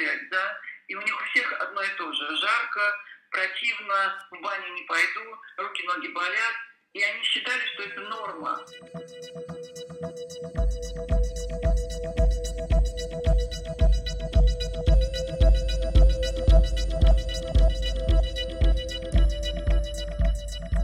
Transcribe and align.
гулять, 0.00 0.30
да, 0.30 0.58
и 0.88 0.94
у 0.94 1.02
них 1.02 1.14
у 1.14 1.24
всех 1.26 1.60
одно 1.60 1.82
и 1.82 1.88
то 1.96 2.12
же. 2.12 2.36
Жарко, 2.36 2.80
противно, 3.30 4.26
в 4.30 4.40
баню 4.40 4.72
не 4.74 4.82
пойду, 4.82 5.36
руки-ноги 5.58 6.08
болят. 6.08 6.54
И 6.92 7.02
они 7.02 7.22
считали, 7.22 7.60
что 7.66 7.82
это 7.84 8.00
норма. 8.00 8.64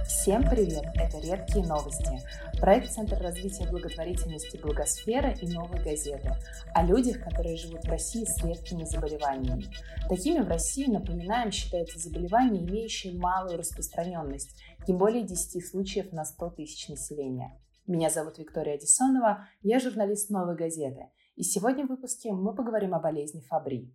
Всем 0.06 0.42
привет! 0.48 0.84
Это 0.94 1.18
«Редкие 1.18 1.66
новости»– 1.66 2.20
проект 2.60 2.90
Центра 2.90 3.18
развития 3.18 3.68
благотворительности 3.70 4.56
«Благосфера» 4.56 5.30
и 5.30 5.46
«Новой 5.48 5.82
газеты» 5.82 6.32
о 6.74 6.82
людях, 6.84 7.22
которые 7.22 7.56
живут 7.56 7.84
в 7.84 7.88
России 7.88 8.24
с 8.24 8.42
редкими 8.42 8.84
заболеваниями. 8.84 9.66
Такими 10.08 10.40
в 10.40 10.48
России, 10.48 10.90
напоминаем, 10.90 11.50
считаются 11.50 11.98
заболевания, 11.98 12.60
имеющие 12.60 13.18
малую 13.18 13.58
распространенность, 13.58 14.60
не 14.88 14.94
более 14.94 15.22
10 15.22 15.66
случаев 15.66 16.12
на 16.12 16.24
100 16.24 16.50
тысяч 16.50 16.88
населения. 16.88 17.60
Меня 17.86 18.10
зовут 18.10 18.38
Виктория 18.38 18.74
Одессонова, 18.74 19.48
я 19.62 19.78
журналист 19.78 20.30
«Новой 20.30 20.56
газеты», 20.56 21.10
и 21.36 21.42
сегодня 21.42 21.84
в 21.84 21.90
выпуске 21.90 22.32
мы 22.32 22.54
поговорим 22.54 22.94
о 22.94 23.00
болезни 23.00 23.40
Фабри. 23.42 23.92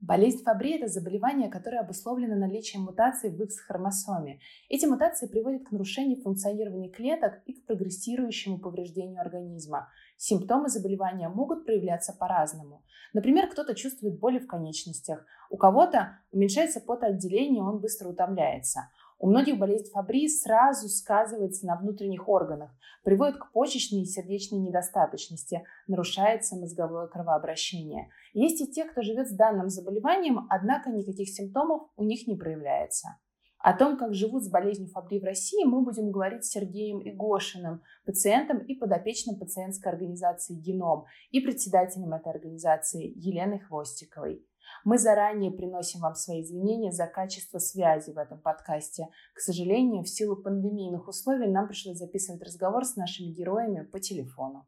Болезнь 0.00 0.42
Фабри– 0.44 0.72
это 0.76 0.88
заболевание, 0.88 1.48
которое 1.48 1.80
обусловлено 1.80 2.36
наличием 2.36 2.82
мутаций 2.82 3.30
в 3.30 3.42
X-хромосоме. 3.42 4.40
Эти 4.68 4.84
мутации 4.84 5.26
приводят 5.26 5.66
к 5.66 5.72
нарушению 5.72 6.20
функционирования 6.20 6.90
клеток 6.90 7.40
и 7.46 7.54
к 7.54 7.64
прогрессирующему 7.64 8.58
повреждению 8.58 9.22
организма. 9.22 9.88
Симптомы 10.18 10.68
заболевания 10.68 11.30
могут 11.30 11.64
проявляться 11.64 12.12
по-разному. 12.12 12.84
Например, 13.14 13.48
кто-то 13.48 13.74
чувствует 13.74 14.18
боли 14.18 14.38
в 14.38 14.46
конечностях, 14.46 15.24
у 15.48 15.56
кого-то 15.56 16.18
уменьшается 16.30 16.80
потоотделение, 16.80 17.62
он 17.62 17.78
быстро 17.78 18.08
утомляется. 18.08 18.90
У 19.18 19.28
многих 19.28 19.58
болезнь 19.58 19.90
Фабри 19.92 20.28
сразу 20.28 20.88
сказывается 20.88 21.66
на 21.66 21.76
внутренних 21.76 22.28
органах, 22.28 22.70
приводит 23.02 23.38
к 23.38 23.50
почечной 23.52 24.02
и 24.02 24.04
сердечной 24.04 24.58
недостаточности, 24.58 25.64
нарушается 25.86 26.56
мозговое 26.56 27.06
кровообращение. 27.06 28.10
Есть 28.34 28.60
и 28.60 28.70
те, 28.70 28.84
кто 28.84 29.00
живет 29.00 29.28
с 29.28 29.34
данным 29.34 29.70
заболеванием, 29.70 30.46
однако 30.50 30.90
никаких 30.90 31.30
симптомов 31.30 31.88
у 31.96 32.04
них 32.04 32.26
не 32.26 32.36
проявляется. 32.36 33.16
О 33.58 33.72
том, 33.72 33.96
как 33.96 34.14
живут 34.14 34.44
с 34.44 34.50
болезнью 34.50 34.90
Фабри 34.90 35.18
в 35.18 35.24
России, 35.24 35.64
мы 35.64 35.82
будем 35.82 36.12
говорить 36.12 36.44
с 36.44 36.50
Сергеем 36.50 37.00
Игошиным, 37.02 37.82
пациентом 38.04 38.58
и 38.58 38.74
подопечным 38.74 39.38
пациентской 39.38 39.90
организации 39.90 40.54
«Геном» 40.54 41.06
и 41.30 41.40
председателем 41.40 42.12
этой 42.12 42.32
организации 42.32 43.12
Еленой 43.16 43.60
Хвостиковой. 43.60 44.46
Мы 44.84 44.98
заранее 44.98 45.50
приносим 45.50 46.00
вам 46.00 46.14
свои 46.14 46.42
извинения 46.42 46.92
за 46.92 47.06
качество 47.06 47.58
связи 47.58 48.10
в 48.10 48.18
этом 48.18 48.40
подкасте. 48.40 49.08
К 49.34 49.40
сожалению, 49.40 50.02
в 50.02 50.08
силу 50.08 50.36
пандемийных 50.36 51.08
условий 51.08 51.48
нам 51.48 51.68
пришлось 51.68 51.98
записывать 51.98 52.42
разговор 52.42 52.84
с 52.84 52.96
нашими 52.96 53.32
героями 53.32 53.84
по 53.84 54.00
телефону. 54.00 54.66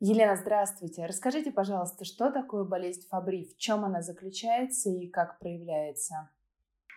Елена, 0.00 0.36
здравствуйте. 0.36 1.06
Расскажите, 1.06 1.50
пожалуйста, 1.50 2.04
что 2.04 2.30
такое 2.30 2.62
болезнь 2.62 3.04
Фабри, 3.10 3.44
в 3.44 3.58
чем 3.58 3.84
она 3.84 4.00
заключается 4.00 4.90
и 4.90 5.08
как 5.08 5.40
проявляется? 5.40 6.30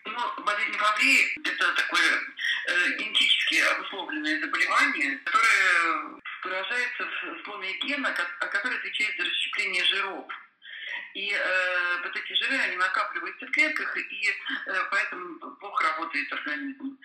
Ну, 0.05 0.45
болезнь 0.45 0.77
Фабри– 0.77 1.17
это 1.43 1.65
такое 1.75 2.11
э, 2.67 2.97
генетически 2.99 3.55
обусловленное 3.75 4.39
заболевание, 4.39 5.17
которое 5.25 6.21
выражается 6.43 7.03
в 7.03 7.43
сломе 7.43 7.73
гена, 7.85 8.13
который 8.39 8.77
отвечает 8.77 9.17
за 9.17 9.25
расщепление 9.25 9.83
жиров. 9.83 10.27
И 11.13 11.31
э, 11.33 12.01
вот 12.03 12.15
эти 12.15 12.33
жиры, 12.33 12.57
они 12.57 12.77
накапливаются 12.77 13.45
в 13.45 13.51
клетках, 13.51 13.97
и 13.97 14.29
э, 14.29 14.87
поэтому 14.89 15.55
плохо 15.55 15.83
работает 15.83 16.31
организм. 16.31 16.97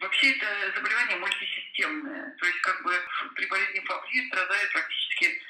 Вообще 0.00 0.32
это 0.36 0.46
заболевание 0.76 1.16
мультисистемное. 1.16 2.36
То 2.38 2.46
есть 2.46 2.60
как 2.60 2.82
бы 2.84 2.92
при 3.34 3.46
болезни 3.46 3.80
Фабри 3.80 4.28
страдают 4.28 4.72
практически 4.72 5.42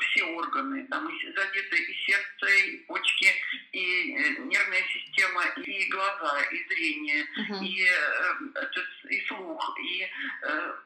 все 0.00 0.24
органы. 0.24 0.86
Там 0.90 1.10
задеты 1.36 1.76
и 1.76 1.94
сердце, 2.06 2.46
и 2.46 2.76
почки, 2.86 3.32
и 3.72 4.14
э, 4.14 4.28
нервная 4.40 4.82
система, 4.92 5.44
и 5.64 5.88
глаза, 5.88 6.42
и 6.50 6.64
зрение, 6.68 7.26
uh-huh. 7.38 7.64
и, 7.64 7.86
э, 7.86 9.10
и 9.10 9.26
слух, 9.26 9.78
и 9.80 10.10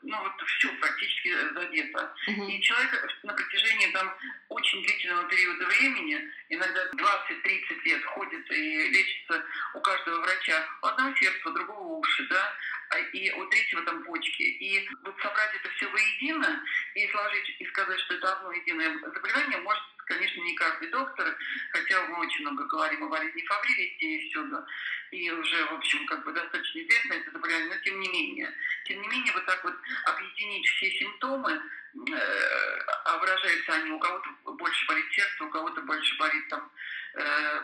ну 0.03 0.23
вот 0.23 0.33
все 0.47 0.69
практически 0.81 1.35
задето. 1.55 2.15
Uh-huh. 2.29 2.51
И 2.51 2.63
человек 2.63 3.19
на 3.25 3.35
протяжении 3.35 3.91
там 3.93 4.15
очень 4.49 4.83
длительного 4.83 5.29
периода 5.29 5.67
времени, 5.67 6.21
иногда 6.49 6.87
20-30 6.91 7.83
лет 7.85 8.05
ходит 8.05 8.51
и 8.51 8.91
лечится 8.91 9.45
у 9.75 9.81
каждого 9.81 10.21
врача 10.23 10.65
у 10.83 10.87
одного 10.87 11.15
сердца, 11.17 11.49
у 11.49 11.53
другого 11.53 11.99
уши, 11.99 12.27
да, 12.29 12.55
а, 12.91 12.99
и 12.99 13.31
у 13.33 13.45
третьего 13.47 13.83
там 13.83 14.05
почки. 14.05 14.43
И 14.43 14.89
вот 15.05 15.15
собрать 15.21 15.55
это 15.55 15.69
все 15.75 15.89
воедино 15.89 16.63
и 16.95 17.09
сложить 17.09 17.57
и 17.59 17.67
сказать, 17.67 18.01
что 18.01 18.15
это 18.15 18.33
одно 18.33 18.53
единое 18.53 18.68
заболевание, 18.75 19.59
может 19.59 19.83
конечно, 20.09 20.41
не 20.41 20.55
каждый 20.55 20.89
доктор, 20.89 21.37
хотя 21.71 22.07
мы 22.07 22.27
очень 22.27 22.41
много 22.41 22.65
говорим 22.65 23.05
о 23.05 23.09
болезни 23.09 23.43
Фабри 23.43 23.75
везде 23.75 24.07
и 24.07 24.29
всюду, 24.29 24.65
и 25.11 25.31
уже, 25.31 25.65
в 25.67 25.75
общем, 25.75 26.07
как 26.07 26.25
бы 26.25 26.33
достаточно 26.33 26.81
известно 26.81 27.13
это 27.15 27.31
заболевание, 27.31 27.69
но 27.69 27.77
тем 27.83 28.01
не 28.01 28.09
менее. 28.09 28.53
Тем 28.85 29.01
не 29.03 29.09
менее, 29.09 29.33
вот 29.35 29.45
так 29.47 29.63
вот 29.63 29.75
объединить 30.07 30.67
все 30.67 30.91
симптомы, 30.99 31.53
э, 31.53 32.79
а 33.05 33.19
выражаются 33.19 33.75
они, 33.75 33.91
у 33.91 33.99
кого-то 33.99 34.31
больше 34.53 34.87
болит 34.87 35.07
сердце, 35.13 35.45
у 35.45 35.51
кого-то 35.51 35.81
больше 35.83 36.17
болит 36.19 36.49
там 36.49 36.71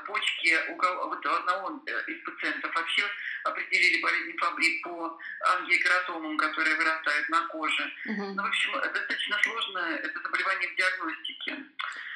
почки, 0.06 0.70
у 0.70 0.76
кого 0.76 1.08
вот 1.08 1.26
у 1.26 1.30
одного 1.30 1.82
э, 1.86 2.10
из 2.10 2.22
пациентов 2.24 2.74
вообще 2.74 3.02
определили 3.44 4.02
болезнь 4.02 4.36
Фабри 4.38 4.80
по 4.82 5.18
ангиокератомам, 5.54 6.36
которые 6.36 6.76
вырастают 6.76 7.28
на 7.28 7.46
коже. 7.48 7.82
Uh-huh. 8.06 8.32
Ну, 8.34 8.42
в 8.42 8.46
общем, 8.46 8.72
достаточно 8.72 9.38
сложно 9.42 9.78
это 9.78 10.20
заболевание 10.20 10.68
в 10.68 10.76
диагностике 10.76 11.56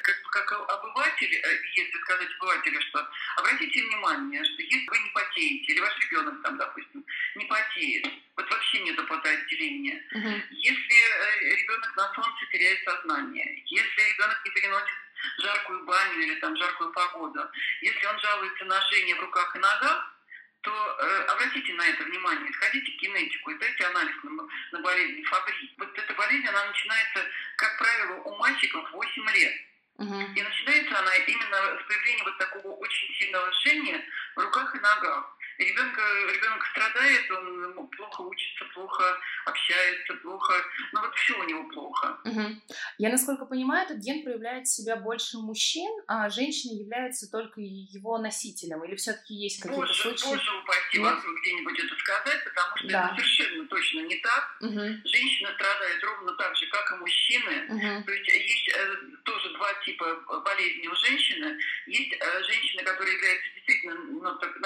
как, 0.01 0.47
как 0.47 0.69
обыватель, 0.69 1.33
э, 1.33 1.61
если 1.75 1.97
сказать 1.99 2.29
обывателю, 2.37 2.81
что 2.81 3.07
обратите 3.37 3.83
внимание, 3.83 4.43
что 4.43 4.61
если 4.61 4.87
вы 4.87 4.99
не 4.99 5.09
потеете, 5.09 5.73
или 5.73 5.79
ваш 5.79 5.97
ребенок 5.99 6.41
там, 6.41 6.57
допустим, 6.57 7.05
не 7.35 7.45
потеет, 7.45 8.07
вот 8.35 8.49
вообще 8.49 8.79
нет 8.81 9.07
потоотделения. 9.07 10.03
Uh-huh. 10.13 10.41
Если 10.51 10.95
э, 10.95 11.55
ребенок 11.55 11.95
на 11.95 12.13
солнце 12.13 12.45
теряет 12.51 12.83
сознание, 12.83 13.63
если 13.65 14.13
ребенок 14.13 14.41
не 14.45 14.51
переносит 14.51 14.97
жаркую 15.37 15.85
баню 15.85 16.19
или 16.19 16.35
там 16.35 16.55
жаркую 16.57 16.91
погоду, 16.91 17.49
если 17.81 18.05
он 18.05 18.19
жалуется 18.19 18.65
на 18.65 18.81
жжение 18.81 19.15
в 19.15 19.21
руках 19.21 19.55
и 19.55 19.59
ногах, 19.59 20.15
то 20.61 20.71
э, 20.71 21.23
обратите 21.31 21.73
на 21.73 21.87
это 21.87 22.03
внимание, 22.03 22.51
сходите 22.53 22.91
к 22.91 23.01
генетику 23.01 23.51
и 23.51 23.57
дайте 23.59 23.85
анализ 23.85 24.15
на, 24.23 24.47
на 24.71 24.79
болезнь 24.81 25.23
Фабри. 25.23 25.73
Вот 25.77 25.97
эта 25.97 26.13
болезнь, 26.13 26.47
она 26.47 26.65
начинается, 26.65 27.25
как 27.55 27.77
правило, 27.77 28.15
у 28.23 28.37
мальчиков 28.37 28.91
8 28.91 29.29
лет. 29.31 29.53
Угу. 29.99 30.19
И 30.35 30.41
начинается 30.41 30.99
она 30.99 31.15
именно 31.15 31.77
с 31.77 31.87
появления 31.87 32.23
вот 32.23 32.37
такого 32.37 32.75
очень 32.75 33.13
сильного 33.15 33.51
жжения 33.53 34.03
в 34.35 34.39
руках 34.39 34.75
и 34.75 34.79
ногах. 34.79 35.37
Ребенка, 35.59 36.01
ребенок 36.33 36.65
страдает, 36.67 37.29
он 37.31 37.87
плохо 37.89 38.21
учится, 38.21 38.63
плохо 38.73 39.19
общается, 39.45 40.13
плохо, 40.15 40.53
ну 40.93 41.01
вот 41.01 41.13
все 41.15 41.37
у 41.37 41.43
него 41.43 41.67
плохо. 41.67 42.17
Угу. 42.23 42.61
Я, 42.97 43.09
насколько 43.09 43.45
понимаю, 43.45 43.85
этот 43.85 43.97
ген 43.97 44.23
проявляет 44.23 44.69
себя 44.69 44.95
больше 44.95 45.37
у 45.37 45.41
мужчин, 45.41 45.91
а 46.07 46.29
женщина 46.29 46.79
является 46.79 47.29
только 47.29 47.59
его 47.59 48.17
носителем, 48.17 48.85
или 48.85 48.95
все-таки 48.95 49.33
есть 49.33 49.61
какие-то 49.61 49.81
боже, 49.81 49.93
случаи? 49.93 50.27
Боже 50.27 50.51
упаси 50.63 50.99
вас 50.99 51.23
где-нибудь 51.41 51.79
это 51.79 51.95
сказать, 51.95 52.43
потому 52.45 52.77
что 52.77 52.87
да. 52.87 53.05
это 53.05 53.15
совершенно 53.15 53.67
точно 53.67 53.99
не 53.99 54.15
так. 54.15 54.57
Угу. 54.61 54.79
Женщина 55.03 55.53
страдает 55.55 56.03
ровно 56.03 56.31
так 56.33 56.55
же, 56.55 56.67
как 56.67 56.91
и 56.91 56.95
мужчины. 56.95 57.65
Угу. 57.67 58.03
То 58.05 58.11
есть 58.13 58.27
есть 58.29 58.69
э, 58.69 58.95
тоже 59.23 59.53
два 59.53 59.73
типа 59.85 60.41
болезней 60.45 60.87
у 60.87 60.95
женщины. 60.95 61.57
Есть 61.87 62.13
э, 62.13 62.43
женщины, 62.43 62.83
которые 62.83 63.13
являются 63.15 63.49
действительно 63.55 63.95
ну, 63.95 64.35
так, 64.37 64.58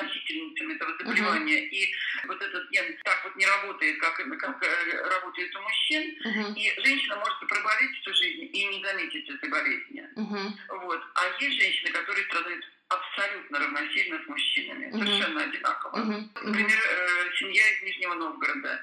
носительницами 0.63 0.73
этого 0.73 0.97
заболевания. 0.97 1.59
Uh-huh. 1.59 1.69
И 1.69 1.93
вот 2.27 2.41
этот 2.41 2.69
ген 2.71 2.97
так 3.03 3.23
вот 3.23 3.35
не 3.35 3.45
работает, 3.45 3.99
как, 3.99 4.15
как 4.15 4.63
э, 4.63 5.07
работает 5.09 5.55
у 5.55 5.61
мужчин. 5.61 6.17
Uh-huh. 6.25 6.53
И 6.55 6.81
женщина 6.85 7.15
может 7.17 7.39
проболеть 7.39 7.95
всю 8.01 8.13
жизнь 8.13 8.49
и 8.53 8.65
не 8.65 8.83
заметить 8.83 9.29
этой 9.29 9.49
болезни. 9.49 10.07
Uh-huh. 10.15 10.79
Вот. 10.85 11.01
А 11.15 11.43
есть 11.43 11.61
женщины, 11.61 11.91
которые 11.91 12.25
страдают 12.25 12.65
абсолютно 12.89 13.59
равносильно 13.59 14.21
с 14.23 14.27
мужчинами, 14.27 14.85
uh-huh. 14.87 14.99
совершенно 14.99 15.43
одинаково. 15.43 15.97
Uh-huh. 15.97 16.29
Например, 16.43 16.79
э, 16.79 17.35
семья 17.37 17.69
из 17.71 17.83
Нижнего 17.83 18.13
Новгорода. 18.15 18.81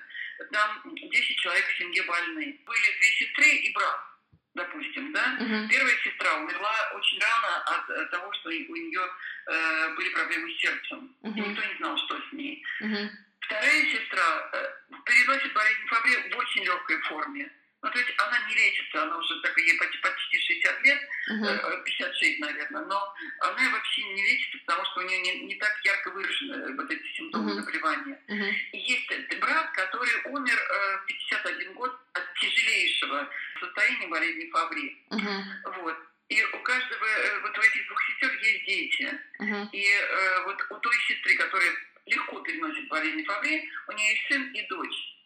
Там 0.53 0.83
10 0.95 1.37
человек 1.37 1.67
в 1.67 1.79
семье 1.79 2.03
больны. 2.05 2.59
Были 2.65 2.99
две 2.99 3.13
сестры 3.19 3.47
и 3.47 3.73
брат 3.75 4.10
допустим, 4.55 5.13
да, 5.13 5.37
угу. 5.39 5.69
первая 5.69 5.97
сестра 6.03 6.35
умерла 6.37 6.93
очень 6.95 7.21
рано 7.21 7.57
от 7.59 8.11
того, 8.11 8.33
что 8.35 8.49
у 8.49 8.53
нее 8.53 9.03
э, 9.47 9.95
были 9.95 10.09
проблемы 10.11 10.51
с 10.51 10.61
сердцем. 10.61 11.15
Угу. 11.23 11.39
И 11.39 11.41
никто 11.41 11.65
не 11.65 11.77
знал, 11.77 11.97
что 11.99 12.21
с 12.29 12.33
ней. 12.33 12.65
Угу. 12.81 13.11
Вторая 13.41 13.83
сестра 13.85 14.51
э, 14.53 14.71
переносит 15.05 15.53
болезнь 15.53 15.87
Фабри 15.87 16.33
в 16.33 16.37
очень 16.37 16.65
легкой 16.65 17.01
форме. 17.03 17.51
Ну, 17.83 17.91
то 17.91 17.99
есть 17.99 18.13
она 18.19 18.39
не 18.47 18.55
лечится, 18.55 19.03
она 19.03 19.17
уже 19.17 19.41
так, 19.41 19.57
ей 19.57 19.79
почти, 19.79 19.97
почти 19.99 20.39
60 20.39 20.83
лет, 20.83 21.01
uh-huh. 21.33 21.83
56, 21.83 22.41
наверное, 22.41 22.85
но 22.85 23.15
она 23.41 23.71
вообще 23.71 24.03
не 24.03 24.23
лечится, 24.23 24.59
потому 24.67 24.85
что 24.85 25.01
у 25.01 25.05
нее 25.05 25.19
не, 25.21 25.47
не 25.47 25.55
так 25.55 25.73
ярко 25.83 26.11
выражены 26.11 26.77
вот 26.77 26.91
эти 26.91 27.07
симптомы 27.17 27.53
uh-huh. 27.53 27.55
заболевания. 27.55 28.21
Uh-huh. 28.29 28.53
И 28.73 28.79
есть 28.79 29.39
брат, 29.41 29.71
который 29.73 30.13
умер 30.27 30.59
в 31.03 31.07
51 31.07 31.73
год 31.73 31.99
от 32.13 32.35
тяжелейшего 32.35 33.31
состояния 33.61 34.09
болезни 34.09 34.51
Фабри. 34.51 35.07
Uh-huh. 35.11 35.83
Вот. 35.83 35.97
И 36.29 36.43
у 36.45 36.59
каждого 36.63 37.07
вот 37.43 37.59
у 37.59 37.61
этих 37.61 37.87
двух 37.87 38.03
сестер 38.05 38.33
есть 38.43 38.65
дети. 38.67 39.21
Uh-huh. 39.41 39.69
И 39.73 39.85
э, 39.85 40.45
вот 40.45 40.65
у 40.71 40.79
той 40.79 40.95
сестры, 41.09 41.37
которая 41.37 41.73
легко 42.07 42.41
переносит 42.41 42.89
болезнь 42.89 43.25
Фабри, 43.25 43.69
у 43.89 43.93
нее 43.93 44.11
есть 44.15 44.27
сын 44.29 44.43
и 44.53 44.67
дочь. 44.69 45.17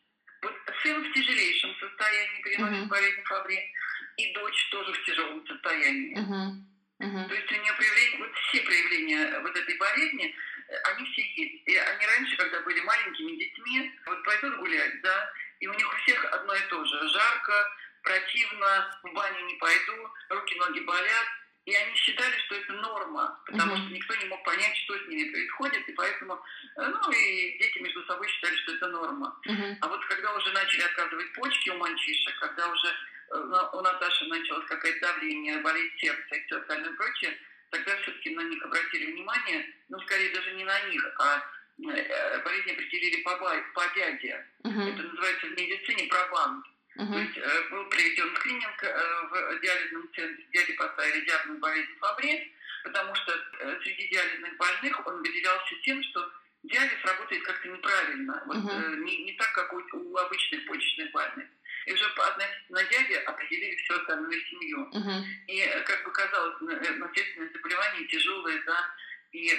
Вот 0.42 0.54
сын 0.82 1.02
в 1.02 1.12
тяжелейшем 1.12 1.74
состоянии 1.80 2.42
переносит 2.42 2.84
uh-huh. 2.84 2.88
болезнь 2.88 3.22
Фабри, 3.24 3.72
и 4.16 4.32
дочь 4.34 4.68
тоже 4.70 4.92
в 4.92 5.04
тяжелом 5.04 5.46
состоянии. 5.46 6.16
Uh-huh. 6.18 6.52
Uh-huh. 7.00 7.28
То 7.28 7.34
есть 7.34 7.50
у 7.50 7.54
нее 7.54 7.72
проявление, 7.74 8.18
вот 8.18 8.34
все 8.36 8.60
проявления 8.62 9.40
вот 9.40 9.56
этой 9.56 9.76
болезни, 9.76 10.34
э, 10.68 10.76
они 10.90 11.12
все 11.12 11.22
есть. 11.22 11.68
И 11.68 11.76
они 11.76 12.06
раньше, 12.06 12.36
когда 12.36 12.60
были 12.60 12.80
маленькими 12.80 13.36
детьми, 13.36 13.92
вот 14.06 14.22
пойдут 14.24 14.56
гулять, 14.58 15.02
да, 15.02 15.32
и 15.60 15.66
у 15.66 15.74
них 15.74 15.92
у 15.92 15.96
всех 16.02 16.24
одно 16.32 16.54
и 16.54 16.60
то 16.68 16.84
же. 16.84 17.08
Жарко, 17.08 17.76
противно, 18.04 19.00
в 19.02 19.12
баню 19.12 19.46
не 19.46 19.54
пойду, 19.54 20.10
руки-ноги 20.28 20.80
болят, 20.80 21.26
и 21.64 21.74
они 21.74 21.96
считали, 21.96 22.36
что 22.44 22.56
это 22.56 22.72
норма, 22.74 23.40
потому 23.46 23.72
uh-huh. 23.72 23.78
что 23.78 23.94
никто 23.94 24.14
не 24.16 24.26
мог 24.26 24.44
понять, 24.44 24.76
что 24.76 24.98
с 24.98 25.08
ними 25.08 25.30
происходит, 25.30 25.88
и 25.88 25.92
поэтому, 25.92 26.34
э, 26.76 26.86
ну, 26.86 27.10
и 27.10 27.58
дети 27.58 27.78
между 27.78 28.04
собой 28.04 28.28
считали, 28.28 28.54
что 28.56 28.74
это 28.74 28.88
норма. 28.88 29.40
Uh-huh. 29.46 29.76
А 29.80 29.88
вот 29.88 30.04
когда 30.04 30.34
уже 30.34 30.52
начали 30.52 30.82
отказывать 30.82 31.32
почки 31.32 31.70
у 31.70 31.78
мальчишек, 31.78 32.38
когда 32.38 32.68
уже 32.68 32.88
э, 32.88 33.68
у 33.72 33.80
Наташи 33.80 34.26
началось 34.26 34.66
какое-то 34.66 35.00
давление, 35.00 35.58
болеть 35.60 35.98
сердце 35.98 36.34
и 36.34 36.44
все 36.44 36.58
остальное 36.58 36.92
прочее, 36.92 37.38
тогда 37.70 37.96
все-таки 38.02 38.34
на 38.34 38.42
них 38.42 38.62
обратили 38.62 39.12
внимание, 39.12 39.74
ну, 39.88 39.98
скорее 40.00 40.34
даже 40.34 40.52
не 40.52 40.64
на 40.64 40.80
них, 40.88 41.02
а 41.18 41.42
э, 41.82 42.42
болезнь 42.44 42.72
определили 42.72 43.22
по, 43.22 43.36
по 43.38 43.94
дяде. 43.94 44.46
Uh-huh. 44.64 44.92
Это 44.92 45.02
называется 45.02 45.46
в 45.46 45.50
медицине 45.52 46.08
пробанк. 46.08 46.66
Uh-huh. 46.96 47.12
То 47.12 47.18
есть 47.18 47.36
э, 47.36 47.68
был 47.70 47.84
проведен 47.86 48.36
скрининг 48.36 48.84
э, 48.84 49.26
в 49.30 49.60
диализном 49.60 50.08
центре, 50.14 50.44
дяде 50.52 50.74
поставили 50.74 51.24
диагноз 51.24 51.58
болезни 51.58 51.94
Фабри, 51.98 52.54
потому 52.84 53.14
что 53.16 53.32
э, 53.32 53.80
среди 53.82 54.08
диализных 54.08 54.56
больных 54.56 55.06
он 55.06 55.18
выделялся 55.18 55.74
тем, 55.82 56.00
что 56.04 56.30
диализ 56.62 57.04
работает 57.04 57.42
как-то 57.42 57.68
неправильно, 57.68 58.42
вот, 58.46 58.56
uh-huh. 58.56 58.96
не, 58.98 59.24
не 59.24 59.32
так, 59.32 59.52
как 59.52 59.72
у, 59.72 59.82
у 59.92 60.16
обычных 60.16 60.66
почечных 60.66 61.10
больных. 61.10 61.46
И 61.86 61.92
уже 61.92 62.04
относительно 62.04 62.84
дяди 62.84 63.12
определили 63.26 63.76
всю 63.76 63.94
остальную 63.94 64.40
семью. 64.46 64.88
Uh-huh. 64.94 65.22
И, 65.48 65.82
как 65.84 66.04
бы 66.04 66.12
казалось, 66.12 66.60
наследственное 66.60 67.52
заболевание 67.52 68.06
тяжелое, 68.06 68.62
да, 68.64 68.94
и 69.32 69.52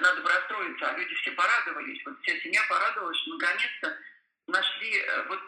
надо 0.00 0.22
бы 0.22 0.28
расстроиться, 0.30 0.88
а 0.88 0.96
люди 0.96 1.14
все 1.16 1.32
порадовались, 1.32 2.00
вот 2.06 2.18
вся 2.22 2.40
семья 2.40 2.62
порадовалась, 2.68 3.18
что 3.18 3.34
наконец-то 3.34 3.98
нашли 4.46 5.04
вот 5.28 5.40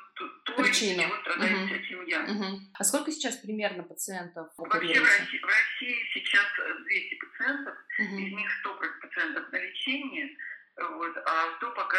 причину. 0.56 1.08
вот 1.08 1.20
страдает 1.20 1.56
угу. 1.56 1.66
вся 1.66 1.82
семья. 1.88 2.26
Угу. 2.28 2.60
А 2.74 2.84
сколько 2.84 3.10
сейчас 3.10 3.36
примерно 3.36 3.82
пациентов 3.82 4.48
Вообще 4.56 5.00
в 5.00 5.04
России, 5.04 5.38
в 5.38 5.46
России 5.46 6.10
сейчас 6.14 6.46
200 6.84 7.14
пациентов, 7.16 7.74
угу. 7.98 8.18
из 8.18 8.32
них 8.32 8.50
100 8.60 8.80
пациентов 9.00 9.52
на 9.52 9.56
лечении, 9.56 10.38
вот, 10.76 11.16
а 11.26 11.56
100 11.56 11.70
пока 11.72 11.98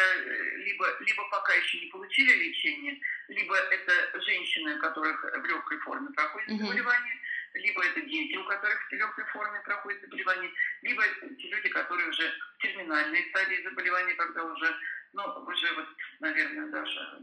либо, 0.58 0.86
либо 1.02 1.30
пока 1.30 1.54
еще 1.54 1.80
не 1.80 1.88
получили 1.88 2.48
лечение, 2.48 3.00
либо 3.28 3.56
это 3.56 4.22
женщины, 4.22 4.76
у 4.76 4.80
которых 4.80 5.22
в 5.22 5.46
легкой 5.46 5.78
форме 5.80 6.10
проходит 6.12 6.50
угу. 6.50 6.66
заболевание, 6.66 7.20
либо 7.54 7.84
это 7.84 8.02
дети, 8.02 8.38
у 8.38 8.46
которых 8.46 8.80
в 8.88 8.94
легкой 8.94 9.26
форме 9.26 9.60
проходит 9.66 10.02
заболевание, 10.02 10.52
либо 10.82 11.04
те 11.38 11.50
люди, 11.50 11.70
которые 11.70 12.10
уже 12.10 12.32
в 12.58 12.62
терминальной 12.62 13.28
стадии 13.30 13.64
заболевания, 13.64 14.14
когда 14.14 14.44
уже, 14.44 14.76
ну, 15.14 15.24
уже 15.24 15.74
вот, 15.76 15.88
наверное, 16.20 16.68
даже 16.68 17.20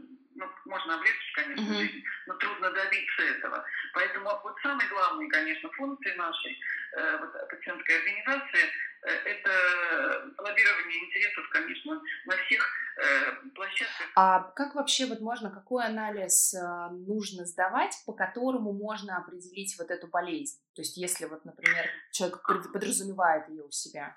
можно 0.67 0.95
облегчить, 0.95 1.33
конечно, 1.33 1.61
uh-huh. 1.61 1.77
жизнь, 1.77 2.03
но 2.27 2.33
трудно 2.35 2.71
добиться 2.71 3.21
этого. 3.21 3.65
Поэтому 3.93 4.29
вот 4.43 4.55
самые 4.61 4.87
главные, 4.89 5.29
конечно, 5.29 5.69
функции 5.71 6.13
нашей 6.15 6.59
э, 6.95 7.17
вот, 7.17 7.49
пациентской 7.49 7.97
организации 7.97 8.65
э, 9.03 9.09
это 9.09 10.33
лоббирование 10.37 11.05
интересов, 11.05 11.49
конечно, 11.49 12.01
на 12.25 12.35
всех 12.37 12.69
э, 12.97 13.31
площадках. 13.55 14.07
А 14.15 14.39
как 14.55 14.75
вообще 14.75 15.05
вот 15.05 15.21
можно, 15.21 15.49
какой 15.49 15.85
анализ 15.85 16.53
э, 16.53 16.89
нужно 16.91 17.45
сдавать, 17.45 17.95
по 18.05 18.13
которому 18.13 18.73
можно 18.73 19.17
определить 19.17 19.75
вот 19.79 19.89
эту 19.91 20.07
болезнь? 20.07 20.59
То 20.75 20.81
есть 20.81 20.97
если 20.97 21.25
вот, 21.25 21.45
например, 21.45 21.89
человек 22.11 22.41
подразумевает 22.43 23.49
ее 23.49 23.63
у 23.63 23.71
себя. 23.71 24.15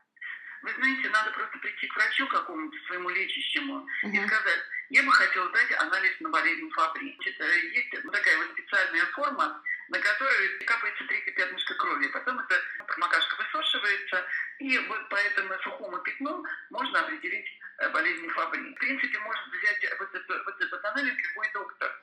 Вы 0.62 0.74
знаете, 0.74 1.08
надо 1.08 1.30
просто 1.30 1.58
прийти 1.58 1.86
к 1.86 1.96
врачу 1.96 2.26
какому-то 2.28 2.76
своему 2.86 3.08
лечащему 3.08 3.86
uh-huh. 4.04 4.10
и 4.10 4.26
сказать, 4.26 4.60
я 4.90 5.02
бы 5.02 5.12
хотела 5.12 5.48
дать 5.50 5.72
анализ 5.78 6.20
на 6.20 6.28
болезнь 6.28 6.70
Фабри. 6.70 7.18
Э, 7.18 7.58
есть 7.72 7.90
такая 7.90 8.36
вот 8.38 8.50
специальная 8.52 9.06
форма, 9.06 9.62
на 9.88 9.98
которую 9.98 10.66
капается 10.66 11.04
третье 11.04 11.32
пятнышко 11.32 11.74
крови. 11.74 12.08
Потом 12.08 12.40
эта 12.40 12.60
макашка 12.98 13.36
высушивается, 13.36 14.26
и 14.58 14.78
вот 14.78 15.08
по 15.08 15.16
этому 15.16 15.54
сухому 15.62 15.98
пятну 15.98 16.44
можно 16.70 17.00
определить 17.00 17.48
э, 17.78 17.88
болезнь 17.90 18.28
Фабри. 18.28 18.74
В 18.74 18.74
принципе, 18.74 19.18
может 19.20 19.46
взять 19.48 19.98
вот, 19.98 20.14
это, 20.14 20.42
вот 20.44 20.60
этот 20.60 20.84
анализ 20.84 21.14
любой 21.16 21.50
доктор, 21.52 22.00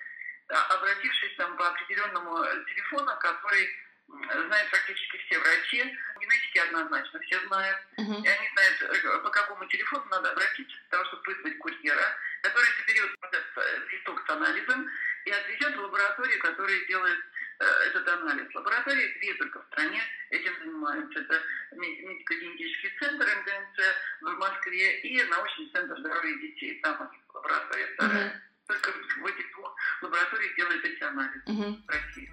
обратившись 0.48 1.36
там 1.36 1.56
по 1.57 1.68
определенному 1.68 2.44
телефону, 2.65 3.12
который 3.19 3.69
знают 4.07 4.69
практически 4.69 5.18
все 5.18 5.39
врачи. 5.39 5.98
Генетики 6.19 6.57
однозначно 6.59 7.19
все 7.19 7.39
знают. 7.48 7.80
Uh-huh. 7.98 8.24
И 8.24 8.27
они 8.27 8.50
знают, 8.54 8.81
э, 8.81 9.19
по 9.19 9.30
какому 9.30 9.65
телефону 9.68 10.06
надо 10.09 10.31
обратиться 10.31 10.75
для 10.77 10.89
того, 10.89 11.06
чтобы 11.06 11.24
вызвать 11.25 11.57
курьера, 11.59 12.18
который 12.42 12.69
заберет 12.80 13.12
вот 13.21 13.33
этот 13.33 13.57
э, 13.57 13.88
листок 13.92 14.24
с 14.25 14.30
анализом 14.30 14.89
и 15.25 15.31
отвезет 15.31 15.75
в 15.75 15.81
лабораторию, 15.81 16.39
которая 16.39 16.86
делает 16.86 17.19
э, 17.59 17.65
этот 17.65 18.07
анализ. 18.07 18.56
Лаборатории 18.56 19.18
две 19.19 19.33
только 19.36 19.62
в 19.62 19.65
стране 19.65 20.01
этим 20.30 20.57
занимаются. 20.59 21.19
Это 21.19 21.42
медико-генетический 21.74 22.98
центр 23.00 23.25
МДНЦ 23.25 23.80
в 24.21 24.38
Москве 24.38 25.00
и 25.01 25.24
научный 25.25 25.69
центр 25.74 25.98
здоровья 26.00 26.36
детей. 26.39 26.80
Там 26.81 27.12
лаборатория 27.33 27.88
вторая. 27.95 28.27
Uh-huh. 28.27 28.42
Только 28.68 28.92
в 28.92 29.25
этих 29.25 29.51
двух 29.54 29.75
лабораториях 30.01 30.56
делают 30.56 30.83
эти 30.83 31.01
анализы 31.01 31.44
uh-huh. 31.48 31.86
в 31.86 31.89
России. 31.89 32.31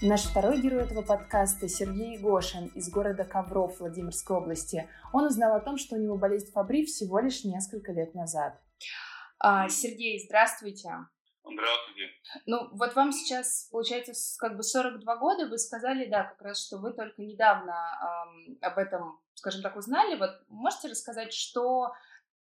Наш 0.00 0.26
второй 0.26 0.60
герой 0.60 0.84
этого 0.84 1.02
подкаста 1.02 1.66
Сергей 1.66 2.18
Гошин 2.18 2.66
из 2.68 2.88
города 2.88 3.24
Ковров 3.24 3.80
Владимирской 3.80 4.36
области. 4.36 4.88
Он 5.12 5.24
узнал 5.24 5.56
о 5.56 5.60
том, 5.60 5.76
что 5.76 5.96
у 5.96 5.98
него 5.98 6.16
болезнь 6.16 6.52
Фабри 6.52 6.84
всего 6.84 7.18
лишь 7.18 7.42
несколько 7.42 7.90
лет 7.90 8.14
назад. 8.14 8.60
А, 9.40 9.68
Сергей, 9.68 10.24
здравствуйте. 10.24 10.88
Здравствуйте. 11.42 12.12
Ну, 12.46 12.68
вот 12.76 12.94
вам 12.94 13.10
сейчас, 13.10 13.68
получается, 13.72 14.12
как 14.38 14.56
бы 14.56 14.62
42 14.62 15.16
года, 15.16 15.48
вы 15.48 15.58
сказали, 15.58 16.08
да, 16.08 16.22
как 16.22 16.42
раз, 16.42 16.64
что 16.64 16.78
вы 16.78 16.92
только 16.92 17.20
недавно 17.20 17.72
эм, 17.72 18.58
об 18.62 18.78
этом, 18.78 19.20
скажем 19.34 19.62
так, 19.62 19.74
узнали. 19.74 20.16
Вот 20.16 20.30
можете 20.46 20.86
рассказать, 20.86 21.32
что 21.32 21.92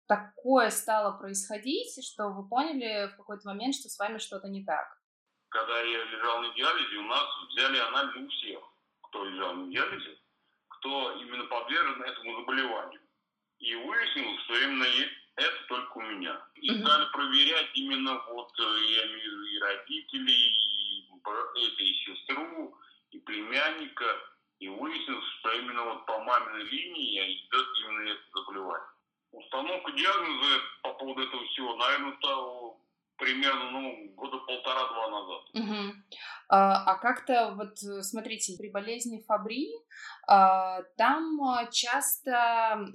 такое 0.06 0.70
стало 0.70 1.18
происходить, 1.18 2.06
что 2.06 2.30
вы 2.30 2.48
поняли 2.48 3.08
в 3.14 3.18
какой-то 3.18 3.48
момент, 3.48 3.74
что 3.74 3.90
с 3.90 3.98
вами 3.98 4.20
что-то 4.20 4.48
не 4.48 4.64
так? 4.64 4.86
Когда 5.50 5.82
я 5.82 6.04
лежал 6.06 6.42
на 6.42 6.50
диализе, 6.54 6.98
у 6.98 7.04
нас 7.04 7.26
взяли 7.50 7.78
анализ 7.78 8.16
у 8.16 8.30
всех, 8.30 8.60
кто 9.04 9.26
лежал 9.26 9.54
на 9.56 9.72
диализе, 9.72 10.18
кто 10.68 11.12
именно 11.20 11.46
подвержен 11.46 12.02
этому 12.04 12.40
заболеванию. 12.42 13.02
И 13.60 13.76
выяснилось, 13.76 14.42
что 14.44 14.56
именно 14.60 14.86
это 15.36 15.58
только 15.68 15.98
у 15.98 16.02
меня. 16.02 16.40
И 16.56 16.70
mm-hmm. 16.70 16.82
стали 16.82 17.12
проверять 17.12 17.70
именно 17.74 18.22
вот, 18.30 18.52
э, 18.60 18.64
я 18.64 19.08
имею 19.08 19.44
и 19.44 19.60
родителей, 19.60 20.34
и, 20.34 21.10
это, 21.16 21.84
и 21.84 21.94
сестру, 22.06 22.78
и 23.12 23.20
племянника. 23.20 24.06
И 24.60 24.68
выяснилось, 24.68 25.26
что 25.40 25.52
именно 25.54 25.84
вот 25.84 26.06
по 26.08 26.20
маминой 26.20 26.64
линии 26.64 27.40
идет 27.40 27.68
именно 27.80 28.10
это 28.10 28.22
заболевание. 28.34 28.88
Установка 29.32 29.92
диагноза 29.92 30.62
по 30.82 30.94
поводу 30.94 31.22
этого 31.22 31.46
всего, 31.48 31.76
наверное, 31.76 32.16
стала 32.18 32.78
примерно, 33.18 33.72
ну, 33.72 34.14
года. 34.16 34.38
А, 36.50 36.84
а 36.86 36.96
как-то, 36.96 37.54
вот, 37.56 37.78
смотрите, 38.04 38.58
при 38.58 38.70
болезни 38.70 39.24
Фабри 39.28 39.70
а, 40.28 40.82
там 40.98 41.40
часто 41.72 42.86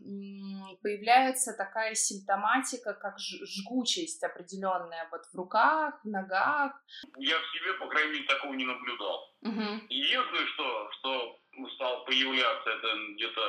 появляется 0.82 1.54
такая 1.56 1.94
симптоматика, 1.94 2.94
как 2.94 3.18
жгучесть 3.18 4.22
определенная 4.24 5.08
вот 5.10 5.22
в 5.32 5.36
руках, 5.36 6.00
в 6.02 6.08
ногах. 6.08 6.72
Я 7.18 7.36
в 7.38 7.46
себе, 7.52 7.74
по 7.74 7.88
крайней 7.88 8.12
мере, 8.12 8.26
такого 8.26 8.54
не 8.54 8.64
наблюдал. 8.64 9.34
Угу. 9.42 9.86
Единственное, 9.88 10.46
что, 10.54 10.90
что 10.92 11.38
стало 11.74 12.04
появляться, 12.04 12.70
это 12.70 12.88
где-то, 13.14 13.42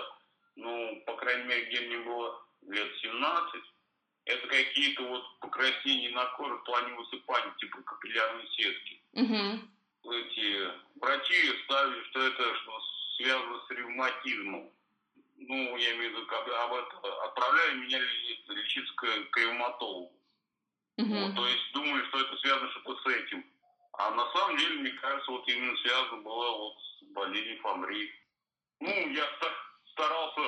ну, 0.55 1.03
по 1.05 1.15
крайней 1.15 1.43
мере, 1.43 1.65
где 1.65 1.81
мне 1.81 1.98
было 2.00 2.43
лет 2.67 2.88
17, 3.01 3.62
это 4.25 4.48
какие-то 4.48 5.03
вот 5.03 5.39
покраснения 5.39 6.10
на 6.12 6.25
коже 6.38 6.55
в 6.55 6.63
плане 6.63 6.93
высыпания, 6.93 7.53
типа 7.60 7.81
капиллярной 7.81 8.48
сетки. 8.50 9.01
Угу. 9.13 9.73
Эти 10.12 10.69
врачи 11.00 11.63
ставили, 11.63 12.03
что 12.05 12.19
это 12.27 12.55
что 12.55 12.81
связано 13.17 13.62
с 13.65 13.69
ревматизмом. 13.72 14.69
Ну, 15.38 15.77
я 15.77 15.95
имею 15.95 16.12
в 16.12 16.15
виду, 16.15 16.25
когда 16.27 16.63
об 16.63 16.74
этом 16.74 17.00
отправляли 17.24 17.75
меня 17.75 18.00
лечиться 18.48 18.93
к, 18.95 19.29
к 19.31 19.38
ревматологу. 19.38 20.13
Угу. 20.98 21.07
Вот, 21.07 21.36
то 21.36 21.48
есть 21.48 21.72
думали, 21.74 22.05
что 22.05 22.22
это 22.22 22.38
связано 22.38 22.69
что-то 22.72 23.01
с 23.01 23.13
этим. 23.13 23.45
А 23.93 24.12
на 24.12 24.31
самом 24.31 24.57
деле, 24.57 24.79
мне 24.79 24.91
кажется, 24.91 25.31
вот 25.31 25.48
именно 25.48 25.75
связано 25.77 26.22
было 26.22 26.57
вот 26.57 26.77
с 26.81 27.03
болезнью 27.13 27.60
Фомри. 27.62 28.12
Ну, 28.79 28.89
я 28.89 29.24
старался, 29.91 30.41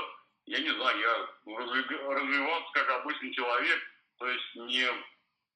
я 0.45 0.59
не 0.59 0.69
знаю, 0.69 0.99
я 0.99 1.29
развиваться 1.55 2.71
как 2.73 2.89
обычный 2.89 3.33
человек, 3.33 3.79
то 4.17 4.27
есть 4.27 4.55
не, 4.55 4.87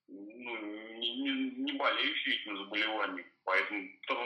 ну, 0.07 0.57
не, 0.97 1.21
не, 1.21 1.31
не 1.63 1.73
болеющий 1.73 2.41
этим 2.41 2.57
заболеванием. 2.57 3.25
Поэтому, 3.49 3.81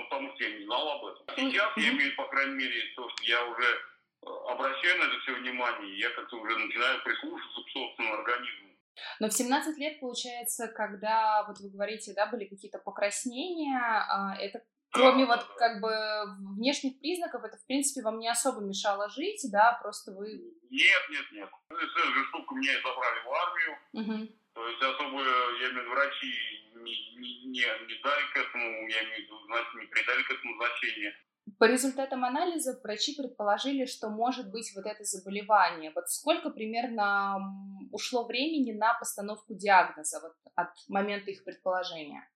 потому, 0.09 0.35
что 0.35 0.43
я 0.43 0.57
не 0.57 0.65
знал 0.65 0.85
об 0.89 1.05
этом. 1.05 1.35
Сейчас 1.37 1.71
я 1.77 1.89
имею, 1.91 2.13
по 2.17 2.27
крайней 2.27 2.55
мере, 2.55 2.93
то, 2.93 3.09
что 3.09 3.23
я 3.23 3.41
уже 3.45 3.63
э, 3.63 4.29
обращаю 4.49 4.99
на 4.99 5.03
это 5.05 5.19
все 5.21 5.33
внимание, 5.35 5.97
я 5.97 6.09
как-то 6.09 6.35
уже 6.35 6.57
начинаю 6.57 7.01
прислушиваться 7.03 7.61
к 7.61 7.69
собственному 7.69 8.15
организму. 8.15 8.69
Но 9.21 9.29
в 9.29 9.33
17 9.33 9.77
лет, 9.77 10.01
получается, 10.01 10.67
когда, 10.67 11.45
вот 11.47 11.57
вы 11.61 11.69
говорите, 11.69 12.11
да, 12.13 12.25
были 12.25 12.43
какие-то 12.43 12.79
покраснения, 12.79 13.79
а, 13.79 14.35
это 14.35 14.61
кроме 14.91 15.25
вот 15.25 15.45
как 15.57 15.79
бы 15.79 15.89
внешних 16.57 16.99
признаков, 16.99 17.45
это, 17.45 17.57
в 17.57 17.65
принципе, 17.65 18.03
вам 18.03 18.19
не 18.19 18.27
особо 18.27 18.59
мешало 18.59 19.09
жить, 19.09 19.41
да, 19.49 19.79
просто 19.81 20.11
вы... 20.11 20.27
Нет, 20.69 21.01
нет, 21.09 21.25
нет. 21.31 21.49
Эта 21.69 22.11
же 22.11 22.25
штука 22.25 22.55
меня 22.55 22.73
забрали 22.75 23.19
в 23.25 23.31
армию, 23.31 23.77
угу. 23.93 24.35
То 24.53 24.67
есть 24.67 24.81
особо, 24.81 25.19
я 25.21 25.69
имею 25.69 25.73
в 25.73 25.85
виду, 25.85 25.89
врачи 25.91 26.33
не, 26.75 27.19
не, 27.19 27.45
не, 27.45 27.61
не 27.87 28.01
дали 28.03 28.23
к 28.33 28.37
этому, 28.37 28.87
я 28.87 29.03
имею 29.03 29.15
в 29.15 29.19
виду, 29.19 29.79
не 29.79 29.87
придали 29.87 30.23
к 30.23 30.31
этому 30.31 30.55
значения. 30.57 31.13
По 31.59 31.65
результатам 31.65 32.23
анализа 32.23 32.79
врачи 32.83 33.15
предположили, 33.15 33.85
что 33.85 34.09
может 34.09 34.49
быть 34.51 34.71
вот 34.75 34.85
это 34.85 35.03
заболевание. 35.03 35.91
Вот 35.93 36.09
сколько 36.09 36.49
примерно 36.49 37.37
ушло 37.91 38.25
времени 38.25 38.71
на 38.71 38.93
постановку 38.93 39.53
диагноза 39.53 40.21
вот, 40.21 40.35
от 40.55 40.69
момента 40.87 41.31
их 41.31 41.43
предположения? 41.43 42.29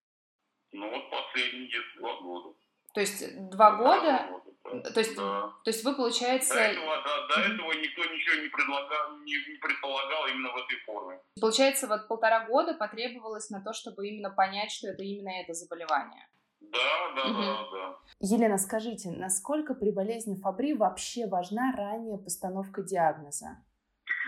Ну 0.73 0.89
вот 0.89 1.09
последние 1.09 1.81
два 1.97 2.19
года. 2.21 2.57
То 2.97 3.01
есть 3.01 3.49
два 3.51 3.75
года? 3.75 4.25
года 4.63 4.91
То 4.91 4.99
есть, 4.99 5.15
да. 5.15 5.53
то 5.63 5.69
есть 5.69 5.83
вы, 5.83 5.93
получается... 5.95 6.55
До 6.55 6.61
этого, 6.61 6.95
до, 7.03 7.27
до 7.27 7.41
этого 7.41 7.71
никто 7.73 8.03
ничего 8.05 8.41
не, 8.41 8.49
предлагал, 8.49 9.17
не, 9.19 9.33
не 9.33 9.59
предполагал 9.59 10.25
именно 10.25 10.49
в 10.51 10.55
этой 10.55 10.79
форме. 10.83 11.21
Получается, 11.39 11.85
вот 11.85 12.07
полтора 12.07 12.47
года 12.47 12.73
потребовалось 12.73 13.51
на 13.51 13.61
то, 13.61 13.71
чтобы 13.73 14.07
именно 14.07 14.31
понять, 14.31 14.71
что 14.71 14.87
это 14.87 15.03
именно 15.03 15.29
это 15.29 15.53
заболевание. 15.53 16.27
Да, 16.59 17.13
да, 17.15 17.21
угу. 17.29 17.39
да, 17.39 17.69
да. 17.71 17.97
Елена, 18.19 18.57
скажите, 18.57 19.11
насколько 19.11 19.75
при 19.75 19.91
болезни 19.91 20.33
Фабри 20.41 20.73
вообще 20.73 21.27
важна 21.27 21.73
ранняя 21.77 22.17
постановка 22.17 22.81
диагноза? 22.81 23.63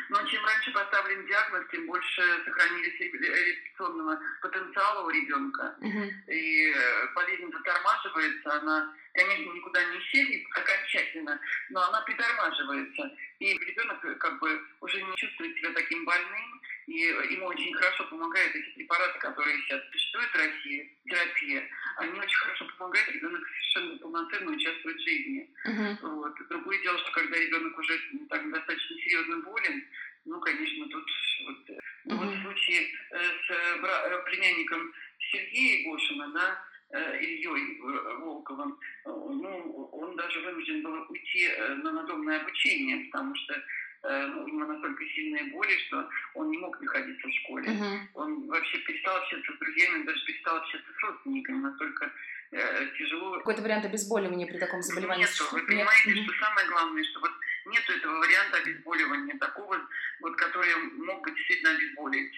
Но 0.09 0.25
чем 0.25 0.43
раньше 0.43 0.71
поставлен 0.71 1.25
диагноз, 1.27 1.65
тем 1.71 1.85
больше 1.85 2.43
сохранились 2.43 2.99
реабилитационного 2.99 4.19
потенциала 4.41 5.05
у 5.05 5.09
ребенка. 5.11 5.75
Угу. 5.79 6.03
И 6.27 6.71
э, 6.71 7.13
болезнь 7.13 7.51
затормаживается, 7.51 8.53
она, 8.53 8.93
конечно, 9.13 9.53
никуда 9.53 9.83
не 9.85 9.99
исчезнет 9.99 10.45
окончательно, 10.55 11.39
но 11.69 11.83
она 11.87 12.01
притормаживается. 12.01 13.15
И 13.37 13.53
ребенок 13.53 14.03
э, 14.05 14.15
как 14.15 14.39
бы 14.39 14.61
уже 14.81 15.01
не 15.01 15.15
чувствует 15.15 15.55
себя 15.57 15.73
таким 15.73 16.03
больным, 16.05 16.61
и 16.89 17.01
ему 17.33 17.45
очень 17.45 17.71
хорошо 17.75 18.03
помогают 18.05 18.55
эти 18.55 18.73
препараты, 18.73 19.19
которые 19.19 19.61
сейчас 19.61 19.79
существуют 19.91 20.31
в 20.31 20.35
России, 20.35 20.97
терапия. 21.05 21.69
Они 21.97 22.19
очень 22.19 22.37
хорошо 22.37 22.65
помогают, 22.77 23.09
ребенок 23.09 23.41
совершенно 23.47 23.97
полноценно 23.99 24.51
участвует 24.51 24.97
в 24.97 25.03
жизни. 25.03 25.49
Uh-huh. 25.67 25.97
Вот. 26.01 26.33
Другое 26.49 26.81
дело, 26.81 26.97
что 26.97 27.11
когда 27.11 27.37
ребенок 27.37 27.77
уже 27.77 27.99
ну, 28.13 28.25
так, 28.27 28.49
достаточно 28.49 28.95
серьезно 28.97 29.37
болен, 29.37 29.85
ну, 30.29 30.39
конечно, 30.39 30.87
тут 30.87 31.05
вот, 31.45 31.69
uh-huh. 31.69 32.15
вот 32.15 32.35
в 32.35 32.41
случае 32.43 32.81
э, 33.11 33.17
с 33.19 33.49
э, 33.49 34.23
племянником 34.25 34.93
Сергея 35.31 35.89
Гошина, 35.89 36.31
да, 36.31 36.63
э, 36.91 37.21
Ильей 37.21 37.79
Волковым, 38.19 38.79
ну, 39.05 39.89
он 39.91 40.15
даже 40.15 40.39
вынужден 40.41 40.83
был 40.83 41.05
уйти 41.09 41.49
на 41.83 41.91
надомное 41.91 42.41
обучение, 42.41 43.05
потому 43.05 43.35
что 43.35 43.55
Э, 44.01 44.27
ну, 44.27 44.43
у 44.43 44.47
него 44.47 44.65
настолько 44.65 45.03
сильные 45.07 45.51
боли, 45.51 45.77
что 45.87 46.07
он 46.35 46.49
не 46.51 46.57
мог 46.57 46.79
находиться 46.79 47.27
в 47.27 47.33
школе. 47.33 47.67
Uh-huh. 47.67 47.99
Он 48.13 48.47
вообще 48.47 48.77
перестал 48.79 49.17
общаться 49.17 49.51
с 49.53 49.59
друзьями, 49.59 50.05
даже 50.05 50.25
перестал 50.25 50.57
общаться 50.57 50.87
с 50.97 51.03
родственниками, 51.03 51.57
настолько 51.57 52.11
э, 52.51 52.87
тяжело. 52.97 53.37
Какой-то 53.39 53.61
вариант 53.61 53.85
обезболивания 53.85 54.47
при 54.47 54.57
таком 54.57 54.81
заболевании? 54.81 55.23
Нет, 55.23 55.51
вы 55.51 55.65
понимаете, 55.65 56.13
Нет. 56.13 56.23
что 56.23 56.45
самое 56.45 56.67
главное, 56.69 57.03
что 57.03 57.19
вот 57.19 57.31
нет 57.69 57.89
этого 57.89 58.19
варианта 58.19 58.57
обезболивания, 58.57 59.37
такого, 59.37 59.79
вот, 60.21 60.35
который 60.35 60.75
мог 60.97 61.23
бы 61.23 61.31
действительно 61.31 61.71
обезболить. 61.71 62.33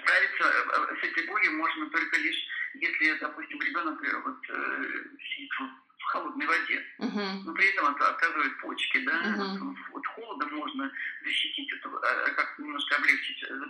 Справиться 0.00 0.44
э, 0.44 0.96
с 1.00 1.04
этой 1.04 1.26
болью 1.26 1.52
можно 1.52 1.90
только 1.90 2.16
лишь, 2.18 2.46
если, 2.74 3.18
допустим, 3.18 3.60
ребенок 3.60 4.00
вот, 4.24 4.46
сидит 4.46 5.50
в 5.98 6.02
холодной 6.08 6.46
воде, 6.46 6.84
uh-huh. 6.98 7.42
но 7.44 7.52
при 7.54 7.66
этом 7.66 7.86
отказывает 7.86 8.60
почки, 8.60 8.98
да, 8.98 9.12
uh-huh. 9.12 9.74
вот 9.90 10.06
холодом 10.06 10.54
можно 10.54 10.92
защитить, 11.24 11.72
это, 11.72 11.88
э, 11.88 12.30
как 12.34 12.58
немножко 12.58 12.96
облегчить 12.96 13.42
э, 13.42 13.60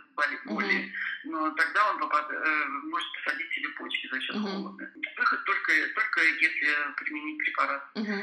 боли, 0.45 0.75
uh-huh. 0.75 0.91
но 1.25 1.51
тогда 1.53 1.91
он 1.91 1.99
попад, 1.99 2.31
э, 2.31 2.65
может 2.85 3.09
посадить 3.13 3.53
себе 3.53 3.69
почки 3.71 4.09
за 4.09 4.21
счет 4.21 4.37
uh-huh. 4.37 4.43
холода. 4.43 4.93
Выход 5.17 5.45
только, 5.45 5.73
только 5.95 6.25
если 6.25 6.95
применить 6.97 7.39
препарат, 7.39 7.91
uh-huh. 7.95 8.23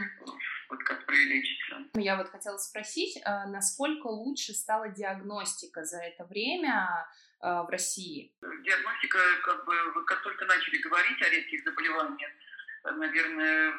вот, 0.69 0.83
который 0.83 1.25
лечится. 1.25 1.62
Ну, 1.95 2.01
я 2.01 2.15
вот 2.15 2.29
хотела 2.29 2.57
спросить, 2.57 3.21
насколько 3.47 4.07
лучше 4.07 4.53
стала 4.53 4.89
диагностика 4.89 5.83
за 5.85 5.97
это 5.97 6.25
время 6.25 7.07
в 7.39 7.67
России? 7.69 8.31
Диагностика, 8.41 9.19
как 9.43 9.65
бы, 9.65 10.03
как 10.05 10.23
только 10.23 10.45
начали 10.45 10.77
говорить 10.77 11.21
о 11.21 11.29
редких 11.29 11.63
заболеваниях, 11.63 12.31
наверное, 12.83 13.73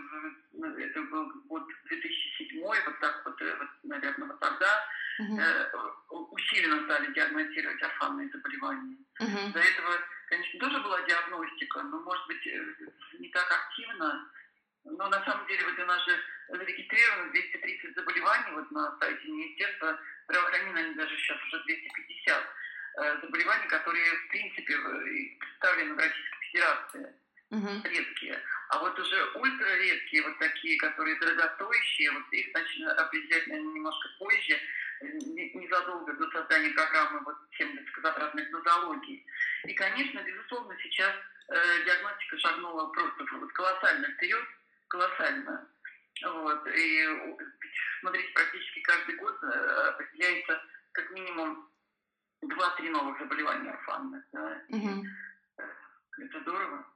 это 0.79 1.03
был 1.03 1.33
год 1.49 1.65
2007, 1.89 2.63
вот 2.63 3.01
так 3.01 3.23
вот, 3.25 3.43
э, 3.43 3.57
вот 3.59 3.69
наверное, 3.83 4.29
вот 4.29 4.41
тогда 4.41 4.85
uh-huh. 5.21 5.41
э, 5.41 6.15
усиленно 6.31 6.85
стали 6.85 7.13
диагностировать 7.13 7.83
орфанные 7.83 8.31
заболевания. 8.31 8.97
Uh-huh. 9.21 9.53
До 9.53 9.59
этого, 9.59 9.99
конечно, 10.29 10.61
тоже 10.61 10.81
была 10.81 11.03
диагностика, 11.03 11.83
но, 11.83 12.01
может 12.01 12.27
быть, 12.27 12.47
э, 12.47 12.75
не 13.19 13.29
так 13.29 13.47
активно. 13.51 14.31
Но 14.85 15.09
на 15.09 15.25
самом 15.25 15.47
деле 15.47 15.65
вот 15.65 15.79
у 15.79 15.87
нас 15.87 16.05
же 16.05 16.19
зарегистрировано 16.49 17.31
230 17.33 17.95
заболеваний 17.95 18.53
вот 18.53 18.71
на 18.71 18.97
сайте 19.01 19.29
Министерства 19.29 19.99
здравоохранения, 20.29 20.85
они 20.85 20.95
даже 20.95 21.17
сейчас 21.17 21.39
уже 21.43 21.63
250 21.65 22.45
э, 22.97 23.21
заболеваний, 23.23 23.67
которые, 23.69 24.05
в 24.13 24.29
принципе, 24.29 24.77
представлены 25.39 25.95
в 25.95 25.99
Российской 25.99 26.45
Федерации 26.51 27.15
угу. 27.51 27.69
редкие. 27.85 28.41
А 28.69 28.79
вот 28.79 28.99
уже 28.99 29.25
ультраредкие, 29.35 30.23
вот 30.23 30.39
такие, 30.39 30.79
которые 30.79 31.19
дорогостоящие, 31.19 32.11
вот 32.13 32.33
их 32.33 32.53
начали 32.53 32.85
определять, 32.85 33.47
наверное, 33.47 33.75
немножко 33.75 34.09
позже, 34.19 34.61
незадолго 35.01 36.13
до 36.15 36.31
создания 36.31 36.71
программы 36.71 37.21
вот, 37.25 37.37
тем 37.59 37.75
высокозатратных 37.77 38.51
нозологий. 38.51 39.25
И, 39.65 39.75
конечно, 39.75 40.23
безусловно, 40.23 40.77
сейчас 40.83 41.13
э, 41.49 41.85
диагностика 41.85 42.39
шагнула 42.39 42.87
просто 42.87 43.25
вот, 43.33 43.53
колоссально 43.53 44.09
вперед, 44.13 44.45
колоссально. 44.89 45.69
Вот. 46.23 46.67
И 46.69 47.37
смотрите, 48.01 48.33
практически 48.33 48.81
каждый 48.81 49.17
год 49.17 49.37
э, 49.43 49.89
определяется 49.89 50.63
как 50.93 51.11
минимум 51.11 51.69
2-3 52.45 52.91
новых 52.91 53.19
заболевания 53.19 53.71
орфанных. 53.71 54.25
Да? 54.33 54.63
Угу. 54.69 55.07
Это 56.19 56.41
здорово 56.41 56.87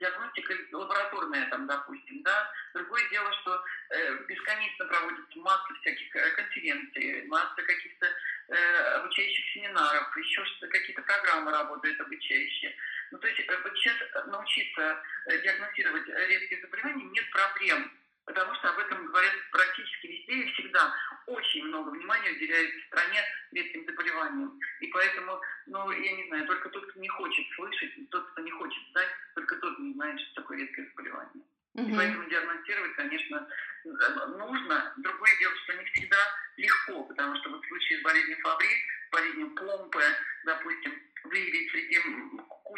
диагностика 0.00 0.54
лабораторная, 0.72 1.48
там, 1.50 1.66
допустим, 1.66 2.22
да. 2.22 2.50
Другое 2.74 3.08
дело, 3.10 3.32
что 3.40 3.62
э, 3.90 4.24
бесконечно 4.26 4.86
проводится 4.86 5.38
масса 5.38 5.74
всяких 5.80 6.16
э, 6.16 6.30
конференций, 6.30 7.26
масса 7.28 7.62
каких-то 7.62 8.06
э, 8.48 8.54
обучающих 8.96 9.44
семинаров, 9.52 10.16
еще 10.16 10.42
какие-то 10.68 11.02
программы 11.02 11.52
работают 11.52 12.00
обучающие. 12.00 12.74
Ну, 13.10 13.18
то 13.18 13.26
есть 13.26 13.40
э, 13.40 13.60
вот 13.62 13.76
сейчас 13.76 13.96
научиться 14.26 15.02
э, 15.26 15.42
диагностировать 15.42 16.06
редкие 16.06 16.60
заболевания 16.60 17.04
нет 17.04 17.30
проблем 17.30 17.90
потому 18.30 18.54
что 18.54 18.70
об 18.70 18.78
этом 18.78 19.06
говорят 19.06 19.32
практически 19.50 20.06
везде 20.06 20.32
и 20.32 20.52
всегда. 20.52 20.94
Очень 21.26 21.64
много 21.64 21.90
внимания 21.90 22.30
уделяют 22.30 22.72
в 22.74 22.86
стране 22.86 23.22
редким 23.52 23.84
заболеваниям. 23.86 24.58
И 24.80 24.86
поэтому, 24.88 25.40
ну, 25.66 25.90
я 25.90 26.12
не 26.12 26.28
знаю, 26.28 26.46
только 26.46 26.68
тот, 26.68 26.90
кто 26.90 27.00
не 27.00 27.08
хочет 27.08 27.46
слышать, 27.56 28.10
тот, 28.10 28.30
кто 28.30 28.42
не 28.42 28.50
хочет 28.52 28.82
знать, 28.92 29.08
только 29.34 29.56
тот 29.56 29.78
не 29.78 29.94
знает, 29.94 30.20
что 30.20 30.42
такое 30.42 30.58
редкое 30.58 30.86
заболевание. 30.90 31.44
Угу. 31.74 31.88
И 31.88 31.96
поэтому 31.96 32.28
диагностировать, 32.28 32.94
конечно, 32.94 33.48
нужно. 33.84 34.94
Другое 34.98 35.38
дело, 35.38 35.54
что 35.64 35.74
не 35.74 35.84
всегда 35.86 36.18
легко, 36.56 37.04
потому 37.04 37.36
что 37.36 37.50
вот 37.50 37.64
в 37.64 37.68
случае 37.68 37.98
с 37.98 38.02
болезнью 38.02 38.38
Фабри, 38.42 38.84
болезнью 39.12 39.50
помпы, 39.54 40.02
допустим, 40.44 40.92
выявить 41.24 41.70
среди 41.70 41.98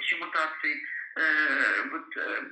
кучи 0.02 0.16
мутаций 0.16 0.74
э, 1.16 1.90
вот, 1.90 2.16
э, 2.16 2.42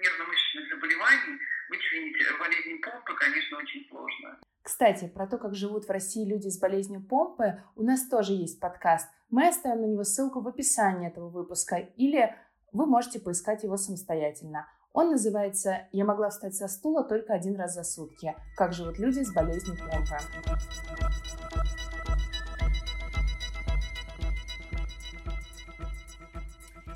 нервно-мышечных 0.00 0.68
заболеваний, 0.70 1.38
вычленить 1.68 2.16
болезнь 2.38 2.80
помпы, 2.80 3.14
конечно, 3.18 3.58
очень 3.58 3.86
сложно. 3.88 4.40
Кстати, 4.62 5.08
про 5.08 5.26
то, 5.26 5.38
как 5.38 5.54
живут 5.54 5.86
в 5.86 5.90
России 5.90 6.28
люди 6.28 6.48
с 6.48 6.58
болезнью 6.58 7.02
помпы, 7.02 7.62
у 7.74 7.82
нас 7.82 8.08
тоже 8.08 8.32
есть 8.32 8.60
подкаст. 8.60 9.08
Мы 9.30 9.48
оставим 9.48 9.82
на 9.82 9.86
него 9.86 10.04
ссылку 10.04 10.40
в 10.40 10.48
описании 10.48 11.08
этого 11.08 11.28
выпуска, 11.28 11.76
или 11.76 12.34
вы 12.72 12.86
можете 12.86 13.20
поискать 13.20 13.64
его 13.64 13.76
самостоятельно. 13.76 14.66
Он 14.92 15.10
называется 15.10 15.88
«Я 15.92 16.04
могла 16.04 16.30
встать 16.30 16.54
со 16.54 16.68
стула 16.68 17.04
только 17.04 17.34
один 17.34 17.56
раз 17.56 17.74
за 17.74 17.84
сутки. 17.84 18.34
Как 18.56 18.72
живут 18.72 18.98
люди 18.98 19.22
с 19.22 19.32
болезнью 19.32 19.76
помпы». 19.76 20.16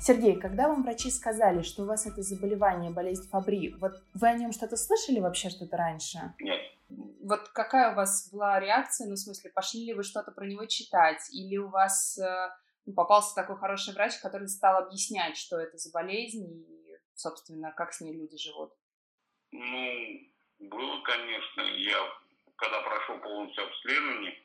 Сергей, 0.05 0.37
когда 0.37 0.67
вам 0.67 0.83
врачи 0.83 1.09
сказали, 1.09 1.61
что 1.61 1.83
у 1.83 1.85
вас 1.85 2.05
это 2.05 2.21
заболевание, 2.23 2.91
болезнь 2.91 3.25
Фабри, 3.29 3.73
вот 3.79 3.93
вы 4.13 4.27
о 4.27 4.33
нем 4.33 4.51
что-то 4.51 4.75
слышали 4.75 5.21
вообще 5.21 5.49
что-то 5.49 5.77
раньше? 5.77 6.19
Нет. 6.39 6.59
Вот 7.21 7.47
какая 7.53 7.93
у 7.93 7.95
вас 7.95 8.29
была 8.29 8.59
реакция, 8.59 9.07
ну, 9.07 9.13
в 9.13 9.17
смысле, 9.17 9.51
пошли 9.51 9.85
ли 9.85 9.93
вы 9.93 10.03
что-то 10.03 10.33
про 10.33 10.45
него 10.45 10.65
читать, 10.65 11.21
или 11.31 11.55
у 11.55 11.69
вас 11.69 12.17
э, 12.17 12.49
ну, 12.85 12.93
попался 12.93 13.33
такой 13.33 13.55
хороший 13.55 13.93
врач, 13.93 14.17
который 14.17 14.49
стал 14.49 14.83
объяснять, 14.83 15.37
что 15.37 15.57
это 15.57 15.77
за 15.77 15.89
болезнь 15.93 16.51
и, 16.51 16.97
собственно, 17.15 17.71
как 17.71 17.93
с 17.93 18.01
ней 18.01 18.13
люди 18.13 18.37
живут? 18.37 18.73
Ну, 19.53 20.19
было, 20.59 21.01
конечно. 21.03 21.61
Я, 21.77 21.97
когда 22.57 22.81
прошел 22.81 23.19
полностью 23.19 23.63
обследование, 23.63 24.37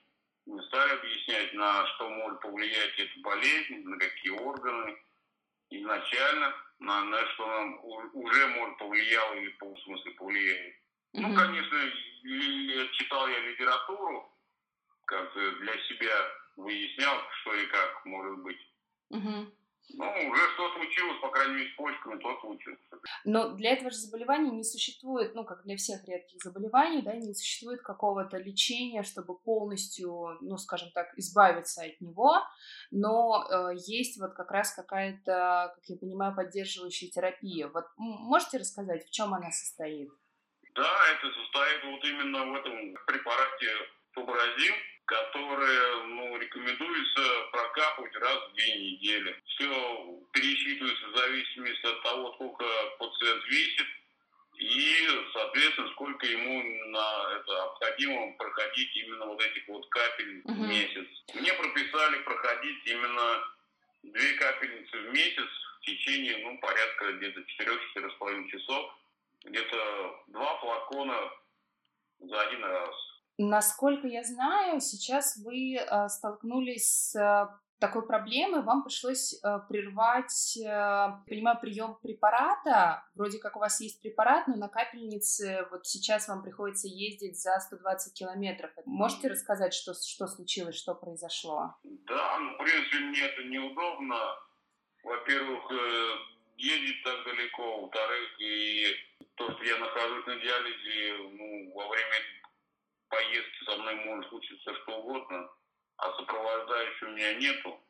мне 0.46 0.62
стали 0.62 0.92
объяснять, 0.92 1.52
на 1.54 1.84
что 1.84 2.08
может 2.10 2.40
повлиять 2.42 2.96
эта 2.96 3.20
болезнь, 3.22 3.82
на 3.82 3.98
какие 3.98 4.38
органы, 4.38 4.96
изначально, 5.70 6.54
на, 6.78 7.04
на 7.04 7.26
что 7.28 7.46
нам 7.46 7.80
уже 8.14 8.46
может 8.48 8.78
повлияло 8.78 9.34
или 9.34 9.56
в 9.60 9.78
смысле 9.80 10.10
повлияет. 10.12 10.74
Mm-hmm. 10.74 11.20
Ну, 11.20 11.34
конечно, 11.34 11.78
читал 12.92 13.28
я 13.28 13.38
литературу, 13.40 14.30
как 15.04 15.32
для 15.34 15.78
себя 15.84 16.14
выяснял, 16.56 17.16
что 17.40 17.54
и 17.54 17.66
как 17.66 18.04
может 18.04 18.38
быть. 18.38 18.60
Mm-hmm. 19.12 19.52
Ну, 19.94 20.04
уже 20.04 20.48
что 20.54 20.72
случилось, 20.74 21.18
по 21.20 21.30
крайней 21.30 21.54
мере, 21.54 21.70
с 21.70 21.76
почками, 21.76 22.20
то 22.20 22.40
случилось. 22.40 22.78
Но 23.24 23.50
для 23.54 23.72
этого 23.72 23.90
же 23.90 23.96
заболевания 23.96 24.50
не 24.50 24.64
существует, 24.64 25.34
ну, 25.34 25.44
как 25.44 25.64
для 25.64 25.76
всех 25.76 26.06
редких 26.06 26.42
заболеваний, 26.42 27.02
да, 27.02 27.14
не 27.14 27.34
существует 27.34 27.80
какого-то 27.82 28.36
лечения, 28.36 29.02
чтобы 29.02 29.38
полностью, 29.38 30.38
ну, 30.40 30.56
скажем 30.58 30.90
так, 30.92 31.08
избавиться 31.16 31.82
от 31.82 32.00
него, 32.00 32.42
но 32.90 33.46
э, 33.48 33.76
есть 33.86 34.20
вот 34.20 34.34
как 34.34 34.50
раз 34.50 34.72
какая-то, 34.72 35.72
как 35.74 35.84
я 35.86 35.96
понимаю, 35.96 36.34
поддерживающая 36.34 37.10
терапия. 37.10 37.68
Вот 37.68 37.84
можете 37.96 38.58
рассказать, 38.58 39.06
в 39.06 39.10
чем 39.10 39.32
она 39.34 39.50
состоит? 39.50 40.10
Да, 40.74 40.90
это 41.12 41.32
состоит 41.32 41.84
вот 41.84 42.04
именно 42.04 42.44
в 42.44 42.54
этом 42.54 42.94
препарате 43.06 43.68
фубразин, 44.12 44.74
которые 45.08 46.04
ну, 46.04 46.36
рекомендуется 46.36 47.22
прокапывать 47.50 48.14
раз 48.16 48.38
в 48.48 48.52
две 48.52 48.76
недели. 48.76 49.42
Все 49.46 50.20
пересчитывается 50.32 51.06
в 51.06 51.16
зависимости 51.16 51.86
от 51.86 52.02
того, 52.02 52.32
сколько 52.34 52.64
пациент 52.98 53.44
весит 53.46 53.86
и, 54.58 55.08
соответственно, 55.32 55.88
сколько 55.92 56.26
ему 56.26 56.62
на 56.90 57.36
это 57.36 57.52
необходимо 57.52 58.32
проходить 58.36 58.96
именно 58.96 59.26
вот 59.26 59.40
этих 59.40 59.66
вот 59.68 59.88
капель 59.88 60.42
в 60.44 60.58
месяц. 60.68 61.06
Мне 61.34 61.54
прописали 61.54 62.18
проходить 62.18 62.86
именно 62.86 63.44
две 64.02 64.32
капельницы 64.34 64.98
в 64.98 65.12
месяц 65.14 65.48
в 65.80 65.86
течение, 65.86 66.36
ну, 66.44 66.58
порядка 66.58 67.12
где-то 67.12 67.40
4-4,5 67.40 68.48
часов. 68.50 68.94
Где-то 69.44 70.24
два 70.26 70.58
флакона 70.58 71.32
за 72.20 72.40
один 72.42 72.64
раз. 72.64 73.07
Насколько 73.38 74.08
я 74.08 74.24
знаю, 74.24 74.80
сейчас 74.80 75.36
вы 75.36 75.76
э, 75.76 76.08
столкнулись 76.08 77.12
с 77.12 77.14
э, 77.14 77.46
такой 77.78 78.04
проблемой, 78.04 78.62
вам 78.62 78.82
пришлось 78.82 79.34
э, 79.34 79.58
прервать, 79.68 80.58
понимаю, 81.28 81.60
прием 81.60 81.96
препарата. 82.02 83.04
Вроде 83.14 83.38
как 83.38 83.54
у 83.54 83.60
вас 83.60 83.80
есть 83.80 84.02
препарат, 84.02 84.48
но 84.48 84.56
на 84.56 84.68
капельнице 84.68 85.68
вот 85.70 85.86
сейчас 85.86 86.26
вам 86.26 86.42
приходится 86.42 86.88
ездить 86.88 87.40
за 87.40 87.60
120 87.60 88.12
километров. 88.12 88.72
Можете 88.86 89.28
рассказать, 89.28 89.72
что, 89.72 89.94
что 89.94 90.26
случилось, 90.26 90.74
что 90.74 90.96
произошло? 90.96 91.76
Да, 91.84 92.38
ну, 92.40 92.54
в 92.54 92.58
принципе, 92.58 92.98
мне 92.98 93.20
это 93.20 93.44
неудобно. 93.44 94.16
Во-первых, 95.04 95.62
ездить 96.56 97.04
так 97.04 97.24
далеко, 97.24 97.82
во-вторых, 97.82 98.40
и 98.40 98.84
то, 99.36 99.48
что 99.52 99.62
я 99.62 99.78
нахожусь 99.78 100.26
на 100.26 100.34
диализе, 100.34 101.18
ну, 101.38 101.72
во 101.72 101.88
время 101.88 102.16
поездки 103.08 103.64
со 103.64 103.76
мной 103.76 103.94
может 103.96 104.28
случиться 104.28 104.74
что 104.74 104.98
угодно, 104.98 105.50
а 105.96 106.12
сопровождающего 106.16 107.08
у 107.08 107.12
меня 107.12 107.34
нету. 107.34 107.80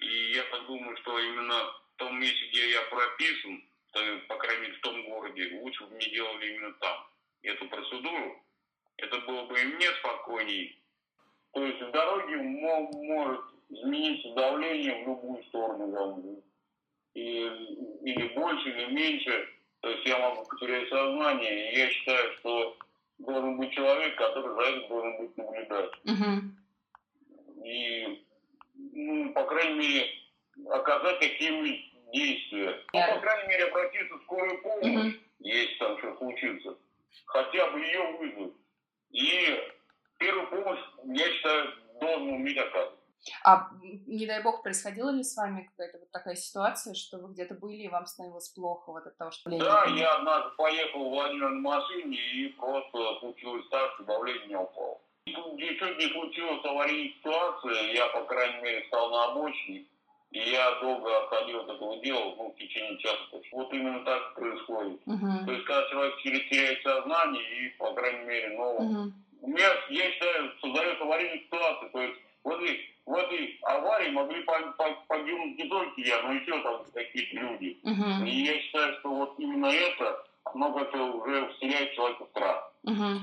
И 0.00 0.32
я 0.32 0.42
так 0.44 0.66
думаю, 0.66 0.96
что 0.98 1.18
именно 1.18 1.54
в 1.54 1.96
том 1.96 2.18
месте, 2.18 2.46
где 2.48 2.70
я 2.70 2.82
прописан, 2.82 3.62
по 4.28 4.36
крайней 4.36 4.62
мере 4.62 4.74
в 4.74 4.80
том 4.80 5.04
городе, 5.04 5.58
лучше 5.60 5.84
бы 5.84 5.94
мне 5.94 6.10
делали 6.10 6.54
именно 6.54 6.72
там 6.74 7.06
эту 7.42 7.68
процедуру. 7.68 8.42
Это 8.96 9.18
было 9.20 9.44
бы 9.46 9.60
и 9.60 9.64
мне 9.64 9.86
спокойней. 10.00 10.80
То 11.52 11.64
есть 11.64 11.80
в 11.80 11.90
дороге 11.92 12.36
может 12.36 13.44
измениться 13.68 14.34
давление 14.34 15.04
в 15.04 15.08
любую 15.08 15.44
сторону. 15.44 16.42
И, 17.14 17.20
или 17.20 18.28
больше, 18.34 18.68
или 18.68 18.86
меньше. 18.86 19.48
То 19.80 19.90
есть 19.90 20.06
я 20.06 20.18
могу 20.18 20.44
потерять 20.44 20.88
сознание. 20.88 21.72
И 21.72 21.78
я 21.78 21.90
считаю, 21.90 22.32
что 22.38 22.76
должен 23.18 23.56
быть 23.56 23.72
человек, 23.72 24.16
который 24.16 24.54
за 24.54 24.70
этим 24.70 24.88
должен 24.88 25.16
быть 25.18 25.36
наблюдать. 25.36 25.90
Угу. 26.04 27.64
И, 27.64 28.26
ну, 28.74 29.32
по 29.32 29.44
крайней 29.44 29.78
мере, 29.78 30.10
оказать 30.70 31.18
какие-нибудь 31.20 32.12
действия. 32.12 32.80
Ну, 32.92 33.14
по 33.14 33.20
крайней 33.20 33.48
мере, 33.48 33.64
обратиться 33.64 34.14
в 34.14 34.22
скорую 34.22 34.62
помощь, 34.62 35.14
угу. 35.14 35.22
если 35.40 35.74
там 35.78 35.98
что 35.98 36.16
случится. 36.16 36.78
Хотя 37.26 37.70
бы 37.70 37.80
ее 37.80 38.16
вызвать. 38.18 38.52
И 39.10 39.60
первую 40.18 40.48
помощь, 40.48 40.80
я 41.04 41.32
считаю, 41.32 41.72
должен 42.00 42.28
уметь 42.28 42.58
оказывать. 42.58 42.98
А 43.42 43.70
не 44.06 44.26
дай 44.26 44.42
бог, 44.42 44.62
происходила 44.62 45.10
ли 45.10 45.22
с 45.22 45.36
вами 45.36 45.70
какая-то 45.70 45.98
вот 45.98 46.10
такая 46.10 46.34
ситуация, 46.34 46.94
что 46.94 47.18
вы 47.18 47.32
где-то 47.32 47.54
были 47.54 47.82
и 47.82 47.88
вам 47.88 48.06
становилось 48.06 48.48
плохо 48.50 48.92
вот 48.92 49.06
от 49.06 49.16
того, 49.16 49.30
что? 49.30 49.50
Да, 49.50 49.84
я 49.86 50.16
однажды 50.16 50.50
поехал 50.56 51.10
в 51.10 51.32
на 51.32 51.48
машине 51.50 52.16
и 52.16 52.48
просто 52.48 53.18
случилось 53.20 53.66
так, 53.70 53.92
что 53.94 54.04
давление 54.04 54.46
не 54.48 54.56
упало. 54.56 55.00
Чуть 55.26 55.98
не 55.98 56.08
случилась 56.12 56.64
аварийная 56.64 57.14
ситуация, 57.14 57.92
я, 57.92 58.08
по 58.08 58.24
крайней 58.24 58.62
мере, 58.62 58.86
стал 58.88 59.10
на 59.10 59.24
обочине, 59.32 59.86
и 60.30 60.38
я 60.38 60.80
долго 60.80 61.24
отходил 61.24 61.60
от 61.60 61.70
этого 61.70 61.96
дела, 62.02 62.34
ну, 62.36 62.50
в 62.50 62.56
течение 62.56 62.98
часа. 62.98 63.18
Вот 63.52 63.72
именно 63.72 64.04
так 64.04 64.34
происходит. 64.34 65.00
Uh-huh. 65.06 65.46
То 65.46 65.52
есть, 65.52 65.64
когда 65.64 65.88
человек 65.88 66.22
теряет 66.22 66.82
сознание, 66.82 67.66
и, 67.66 67.68
по 67.78 67.94
крайней 67.94 68.24
мере, 68.24 68.48
ну, 68.56 68.78
uh-huh. 68.78 69.12
у 69.42 69.46
меня, 69.46 69.68
я 69.88 70.10
считаю, 70.10 70.52
создается 70.60 71.04
аварийная 71.04 71.38
ситуация, 71.38 71.88
то 71.88 72.02
есть, 72.02 72.20
вот 72.42 72.60
и 72.62 72.93
в 73.06 73.14
этой 73.14 73.58
аварии 73.62 74.10
могли 74.10 74.44
погибнуть 74.44 75.58
не 75.58 75.68
только 75.68 76.00
я, 76.00 76.22
но 76.22 76.32
еще 76.32 76.62
там 76.62 76.84
какие-то 76.92 77.36
люди. 77.36 77.78
Угу. 77.82 78.24
И 78.26 78.44
я 78.44 78.58
считаю, 78.60 78.98
что 78.98 79.14
вот 79.14 79.34
именно 79.38 79.66
это, 79.66 80.24
оно 80.44 80.72
как-то 80.72 80.98
уже 80.98 81.48
вселяет 81.48 81.92
человека 81.92 82.26
страх. 82.30 82.74
Угу. 82.84 83.20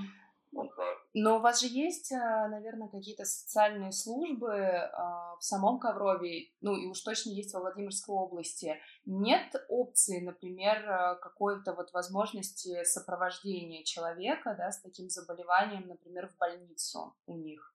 Вот 0.52 0.70
Но 1.13 1.38
у 1.38 1.39
вас 1.39 1.62
же 1.62 1.67
есть, 1.67 2.12
а, 2.12 2.50
наверное, 2.50 2.89
какие-то 2.89 3.24
социальные 3.24 3.94
службы 3.94 4.54
а, 4.54 5.38
в 5.38 5.44
самом 5.44 5.80
Коврове, 5.80 6.50
ну 6.60 6.76
и 6.76 6.88
уж 6.88 7.00
точно 7.02 7.30
есть 7.30 7.54
во 7.54 7.62
Владимирской 7.62 8.13
области. 8.13 8.78
Нет 9.06 9.56
опции, 9.70 10.20
например, 10.20 10.89
а, 10.89 11.15
какой-то 11.15 11.74
вот 11.74 11.94
возможности 11.94 12.84
сопровождения 12.84 13.84
человека 13.84 14.54
да, 14.58 14.72
с 14.72 14.82
таким 14.82 15.10
заболеванием, 15.10 15.88
например, 15.88 16.28
в 16.28 16.38
больницу 16.38 17.15
у 17.28 17.38
них? 17.38 17.74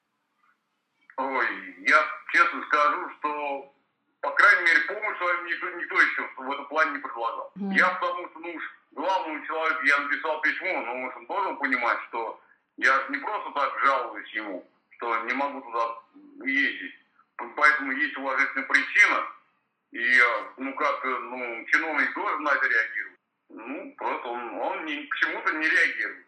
Ой, 1.16 1.74
я 1.78 2.06
честно 2.32 2.62
скажу, 2.64 3.10
что, 3.18 3.74
по 4.20 4.30
крайней 4.32 4.64
мере, 4.64 4.80
помощь 4.80 5.16
свою 5.16 5.44
никто, 5.44 5.70
никто 5.70 6.00
еще 6.00 6.28
в 6.36 6.52
этом 6.52 6.66
плане 6.66 6.90
не 6.92 6.98
предлагал. 6.98 7.52
Mm. 7.56 7.72
Я 7.74 7.88
потому 7.88 8.28
что, 8.28 8.38
ну 8.40 8.52
уж, 8.54 8.64
главному 8.92 9.46
человеку 9.46 9.84
я 9.84 9.98
написал 10.00 10.40
письмо, 10.42 10.80
но 10.82 10.92
он 10.92 11.26
должен 11.26 11.56
понимать, 11.56 11.98
что 12.08 12.40
я 12.76 13.06
не 13.08 13.18
просто 13.18 13.50
так 13.52 13.78
жалуюсь 13.82 14.30
ему, 14.30 14.66
что 14.90 15.16
не 15.24 15.32
могу 15.32 15.60
туда 15.62 15.98
ездить. 16.44 16.94
Поэтому 17.56 17.92
есть 17.92 18.16
уважительная 18.16 18.66
причина, 18.66 19.26
и, 19.92 20.20
ну, 20.58 20.74
как, 20.74 21.04
ну, 21.04 21.64
чиновник 21.66 22.14
должен 22.14 22.42
на 22.42 22.50
это 22.50 22.66
реагировать. 22.66 23.18
Ну, 23.48 23.94
просто 23.96 24.28
он, 24.28 24.58
он 24.58 24.84
ни, 24.84 25.06
почему-то 25.06 25.52
не 25.52 25.68
реагирует. 25.68 26.25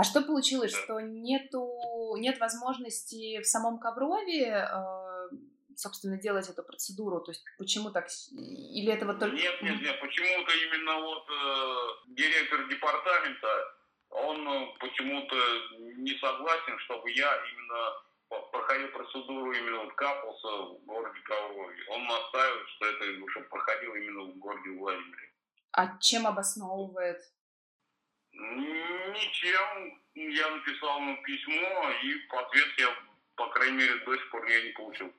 А 0.00 0.02
что 0.02 0.22
получилось, 0.22 0.72
что 0.74 0.98
нету 1.00 2.16
нет 2.16 2.40
возможности 2.40 3.42
в 3.42 3.46
самом 3.46 3.78
Коврове 3.78 4.46
э, 4.46 5.28
собственно, 5.76 6.16
делать 6.16 6.48
эту 6.48 6.62
процедуру? 6.62 7.20
То 7.20 7.32
есть 7.32 7.44
почему 7.58 7.90
так? 7.90 8.08
Или 8.32 8.94
это 8.94 9.04
вот 9.04 9.18
только... 9.18 9.36
Нет, 9.36 9.60
нет, 9.60 9.82
нет, 9.82 10.00
почему-то 10.00 10.52
именно 10.56 11.00
вот 11.00 11.26
э, 11.28 12.14
директор 12.14 12.66
департамента, 12.68 13.48
он 14.08 14.48
э, 14.48 14.66
почему-то 14.80 15.36
не 15.98 16.14
согласен, 16.18 16.78
чтобы 16.78 17.10
я 17.10 17.30
именно 17.52 18.40
проходил 18.52 18.88
процедуру 18.92 19.52
именно 19.52 19.84
вот 19.84 19.92
капался 19.96 20.48
в 20.48 20.84
городе 20.86 21.20
Коврове. 21.24 21.76
Он 21.90 22.06
настаивает, 22.06 22.68
что 22.68 22.86
это 22.86 23.04
чтобы 23.32 23.46
проходил 23.50 23.94
именно 23.96 24.32
в 24.32 24.38
городе 24.38 24.70
Владимире. 24.78 25.30
А 25.72 25.98
чем 25.98 26.26
обосновывает? 26.26 27.20
Ничем. 28.32 30.00
Я 30.14 30.50
написал 30.50 30.98
ему 30.98 31.22
письмо, 31.22 31.90
и 32.02 32.14
ответ 32.28 32.68
я, 32.78 32.88
по 33.36 33.48
крайней 33.50 33.78
мере, 33.78 34.04
до 34.04 34.16
сих 34.16 34.30
пор 34.30 34.46
я 34.46 34.62
не 34.62 34.70
получил. 34.70 35.12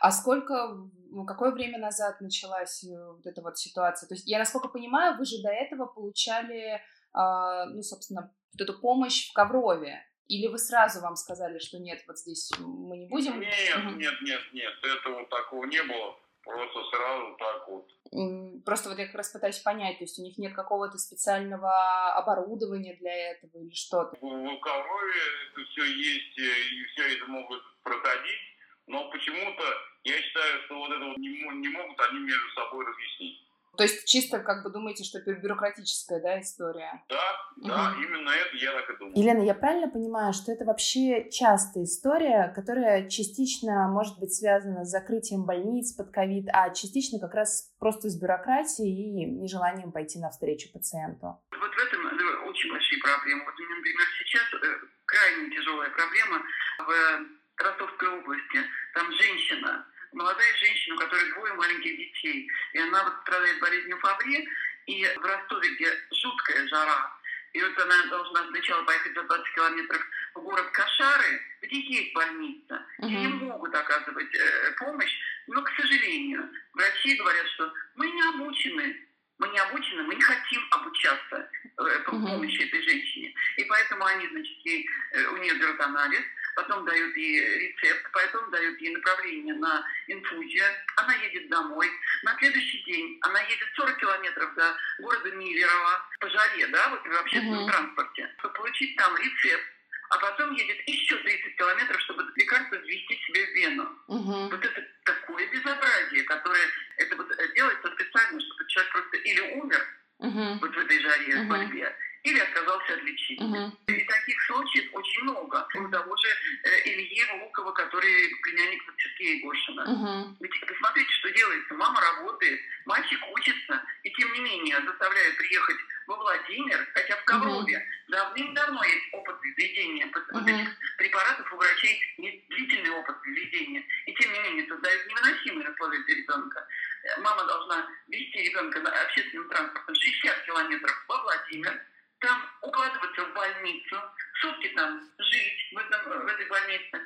А 0.00 0.10
сколько, 0.10 0.76
ну, 1.10 1.24
какое 1.24 1.50
время 1.50 1.78
назад 1.78 2.20
началась 2.20 2.84
э, 2.84 2.88
вот 2.88 3.26
эта 3.26 3.40
вот 3.40 3.56
ситуация? 3.58 4.06
То 4.08 4.14
есть 4.14 4.26
я, 4.26 4.38
насколько 4.38 4.68
понимаю, 4.68 5.16
вы 5.16 5.24
же 5.24 5.42
до 5.42 5.50
этого 5.50 5.86
получали, 5.86 6.74
э, 6.74 6.80
ну, 7.14 7.82
собственно, 7.82 8.34
вот 8.52 8.60
эту 8.60 8.78
помощь 8.78 9.30
в 9.30 9.32
Коврове. 9.32 10.04
Или 10.28 10.48
вы 10.48 10.58
сразу 10.58 11.00
вам 11.00 11.14
сказали, 11.16 11.58
что 11.58 11.78
нет, 11.78 12.02
вот 12.06 12.18
здесь 12.18 12.50
мы 12.58 12.98
не 12.98 13.06
будем? 13.06 13.40
Нет, 13.40 13.96
нет, 13.96 14.14
нет, 14.22 14.40
нет, 14.52 14.72
этого 14.82 15.24
такого 15.26 15.64
не 15.66 15.82
было. 15.84 16.18
Просто 16.46 16.78
сразу 16.90 17.36
так 17.36 17.68
вот. 17.68 18.64
Просто 18.64 18.88
вот 18.88 18.98
я 18.98 19.06
как 19.06 19.16
раз 19.16 19.30
пытаюсь 19.30 19.58
понять, 19.58 19.98
то 19.98 20.04
есть 20.04 20.18
у 20.18 20.22
них 20.22 20.38
нет 20.38 20.54
какого-то 20.54 20.96
специального 20.96 22.14
оборудования 22.14 22.96
для 23.00 23.32
этого 23.32 23.58
или 23.58 23.74
что-то? 23.74 24.16
В, 24.20 24.60
Коврове 24.60 25.20
это 25.50 25.60
все 25.70 25.84
есть, 25.84 26.38
и 26.38 26.84
все 26.92 27.16
это 27.16 27.26
могут 27.26 27.60
проходить 27.82 28.56
но 28.86 29.10
почему-то 29.10 29.64
я 30.04 30.20
считаю, 30.22 30.62
что 30.64 30.78
вот 30.78 30.90
это 30.92 31.04
вот 31.04 31.16
не, 31.18 31.28
не 31.28 31.68
могут 31.68 32.00
они 32.08 32.20
между 32.20 32.48
собой 32.54 32.86
разъяснить. 32.86 33.45
То 33.76 33.84
есть 33.84 34.06
чисто 34.06 34.38
как 34.40 34.62
бы 34.62 34.70
думаете, 34.70 35.04
что 35.04 35.18
это 35.18 35.32
бюрократическая, 35.34 36.20
да, 36.20 36.40
история? 36.40 37.04
Да, 37.08 37.22
угу. 37.56 37.68
да, 37.68 37.94
именно 37.98 38.30
это 38.30 38.56
я 38.56 38.72
так 38.72 38.90
и 38.90 38.98
думаю. 38.98 39.16
Елена, 39.16 39.42
я 39.42 39.54
правильно 39.54 39.88
понимаю, 39.88 40.32
что 40.32 40.52
это 40.52 40.64
вообще 40.64 41.30
частая 41.30 41.84
история, 41.84 42.52
которая 42.54 43.08
частично 43.08 43.88
может 43.88 44.18
быть 44.18 44.34
связана 44.34 44.84
с 44.84 44.90
закрытием 44.90 45.44
больниц 45.44 45.92
под 45.92 46.10
ковид, 46.10 46.48
а 46.52 46.70
частично 46.70 47.18
как 47.18 47.34
раз 47.34 47.72
просто 47.78 48.08
с 48.08 48.18
бюрократией 48.18 49.22
и 49.22 49.26
нежеланием 49.26 49.92
пойти 49.92 50.18
навстречу 50.18 50.72
пациенту? 50.72 51.38
Вот 51.50 51.70
в 51.70 51.78
этом 51.78 52.06
э, 52.06 52.48
очень 52.48 52.70
большие 52.70 53.00
проблемы. 53.00 53.44
Вот, 53.44 53.54
например, 53.58 54.06
сейчас 54.18 54.42
э, 54.54 54.86
крайне 55.04 55.50
тяжелая 55.54 55.90
проблема 55.90 56.42
в 56.78 57.62
Ростовской 57.62 58.08
области. 58.08 58.58
Там 58.94 59.12
женщина, 59.12 59.86
молодая 60.16 60.56
женщина, 60.56 60.96
у 60.96 60.98
которой 60.98 61.30
двое 61.32 61.52
маленьких 61.54 61.96
детей. 61.96 62.50
И 62.72 62.78
она 62.78 63.04
вот 63.04 63.14
страдает 63.22 63.60
болезнью 63.60 63.98
Фабри. 63.98 64.48
И 64.86 65.04
в 65.04 65.24
Ростове, 65.24 65.68
где 65.74 65.92
жуткая 66.12 66.66
жара, 66.68 67.12
и 67.52 67.62
вот 67.62 67.78
она 67.78 68.06
должна 68.06 68.46
сначала 68.48 68.84
поехать 68.84 69.14
за 69.14 69.22
20 69.22 69.54
километров 69.54 70.06
в 70.34 70.40
город 70.42 70.70
Кашары, 70.72 71.42
где 71.62 71.80
есть 71.80 72.12
больница, 72.12 72.86
где 72.98 73.16
uh-huh. 73.16 73.24
им 73.24 73.36
могут 73.46 73.74
оказывать 73.74 74.34
э, 74.34 74.72
помощь. 74.78 75.12
Но, 75.46 75.62
к 75.62 75.70
сожалению, 75.70 76.48
врачи 76.74 77.16
говорят, 77.16 77.46
что 77.54 77.72
мы 77.94 78.10
не 78.10 78.22
обучены, 78.28 78.96
мы 79.38 79.48
не 79.48 79.58
обучены, 79.58 80.02
мы 80.02 80.14
не 80.14 80.20
хотим 80.20 80.62
обучаться 80.70 81.50
э, 81.62 81.98
по 82.00 82.10
помощи 82.12 82.62
этой 82.62 82.82
женщине. 82.82 83.34
И 83.56 83.64
поэтому 83.64 84.04
они, 84.04 84.28
значит, 84.28 84.58
ей, 84.64 84.86
э, 85.12 85.26
у 85.28 85.36
нее 85.38 85.54
берут 85.54 85.80
анализ, 85.80 86.22
потом 86.56 86.84
дают 86.84 87.16
ей 87.16 87.68
рецепт, 87.68 88.10
потом 88.12 88.50
дают 88.50 88.80
ей 88.80 88.90
направление 88.94 89.54
на 89.54 89.86
инфузию, 90.08 90.64
она 90.96 91.14
едет 91.14 91.48
домой. 91.50 91.88
На 92.22 92.36
следующий 92.38 92.82
день 92.84 93.18
она 93.20 93.40
едет 93.42 93.68
40 93.76 93.96
километров 93.98 94.54
до 94.54 94.76
города 94.98 95.30
Миллерово 95.32 96.08
по 96.18 96.28
жаре, 96.28 96.66
да, 96.68 96.88
вот 96.88 97.06
в 97.06 97.20
общественном 97.20 97.62
угу. 97.62 97.70
транспорте, 97.70 98.34
чтобы 98.38 98.54
получить 98.54 98.96
там 98.96 99.16
рецепт, 99.16 99.64
а 100.08 100.18
потом 100.18 100.52
едет 100.54 100.88
еще 100.88 101.16
30 101.16 101.56
километров, 101.56 102.00
чтобы 102.00 102.24
лекарство 102.34 102.76
ввести 102.76 103.16
себе 103.26 103.46
в 103.46 103.50
вену. 103.50 103.98
Угу. 104.08 104.48
Вот 104.48 104.64
это 104.64 104.88
такое 105.04 105.46
безобразие, 105.50 106.22
которое 106.24 106.68
это 106.96 107.16
вот 107.16 107.28
делается 107.54 107.92
специально, 107.92 108.40
чтобы 108.40 108.66
человек 108.68 108.92
просто 108.92 109.16
или 109.18 109.40
умер 109.60 109.86
угу. 110.18 110.58
вот 110.60 110.74
в 110.74 110.78
этой 110.78 111.00
жаре, 111.00 111.36
угу. 111.36 111.44
в 111.44 111.48
борьбе, 111.48 111.96
или 112.26 112.40
отказался 112.40 112.94
от 112.94 113.02
лечения. 113.04 113.66
Угу. 113.66 113.92
И 113.92 114.04
таких 114.04 114.42
случаев 114.46 114.88
очень 114.92 115.22
много. 115.22 115.66
У 115.74 115.88
того 115.88 116.16
же 116.16 116.28
э, 116.64 116.88
Ильи 116.90 117.24
Лукова, 117.40 117.70
который 117.70 118.34
племянник 118.42 118.82
Сергея 118.98 119.44
Гошина. 119.44 119.84
Угу. 119.84 120.36
Ведь 120.40 120.66
посмотрите, 120.66 121.12
что 121.12 121.30
делается. 121.30 121.74
Мама 121.74 122.00
работает, 122.00 122.60
мальчик 122.84 123.20
учится, 123.32 123.80
и 124.02 124.10
тем 124.10 124.32
не 124.32 124.40
менее 124.40 124.80
заставляют 124.84 125.36
приехать 125.36 125.76
во 126.08 126.16
Владимир, 126.16 126.88
хотя 126.94 127.16
в 127.16 127.24
Коврове 127.24 127.76
угу. 127.76 127.84
давным-давно 128.08 128.84
есть 128.84 129.06
опыт 129.12 129.36
введения 129.42 130.06
угу. 130.06 130.50
препаратов 130.98 131.52
у 131.52 131.56
врачей, 131.56 132.00
есть 132.18 132.48
длительный 132.48 132.90
опыт 132.90 133.16
введения. 133.24 133.84
И 134.06 134.14
тем 134.14 134.32
не 134.32 134.40
менее 134.40 134.66
создают 134.66 135.06
невыносимые 135.06 135.70
условия 135.70 135.98
для 136.00 136.14
ребенка. 136.16 136.66
Э, 137.04 137.20
мама 137.20 137.44
должна 137.44 137.86
вести 138.08 138.42
ребенка 138.42 138.80
на 138.80 138.90
общественном 139.02 139.48
транспорте 139.48 139.94
60 139.94 140.42
километров 140.46 141.04
во 141.06 141.22
Владимир, 141.22 141.80
там 142.20 142.42
укладываться 142.62 143.24
в 143.24 143.34
больницу, 143.34 143.96
сутки 144.40 144.68
там 144.74 145.00
жить 145.18 145.72
в, 145.72 145.78
этом, 145.78 146.24
в 146.24 146.26
этой 146.26 146.46
больнице. 146.46 147.00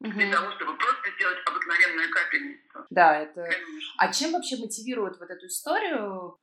Угу. 0.00 0.12
Для 0.12 0.32
того, 0.32 0.52
чтобы 0.52 0.76
просто 0.76 1.10
сделать 1.16 1.38
обыкновенную 1.44 2.10
капельницу. 2.10 2.86
Да, 2.98 3.14
это... 3.14 3.42
Конечно. 3.44 3.94
А 3.98 4.12
чем 4.12 4.32
вообще 4.32 4.56
мотивирует 4.56 5.18
вот 5.20 5.30
эту 5.30 5.46
историю? 5.46 6.36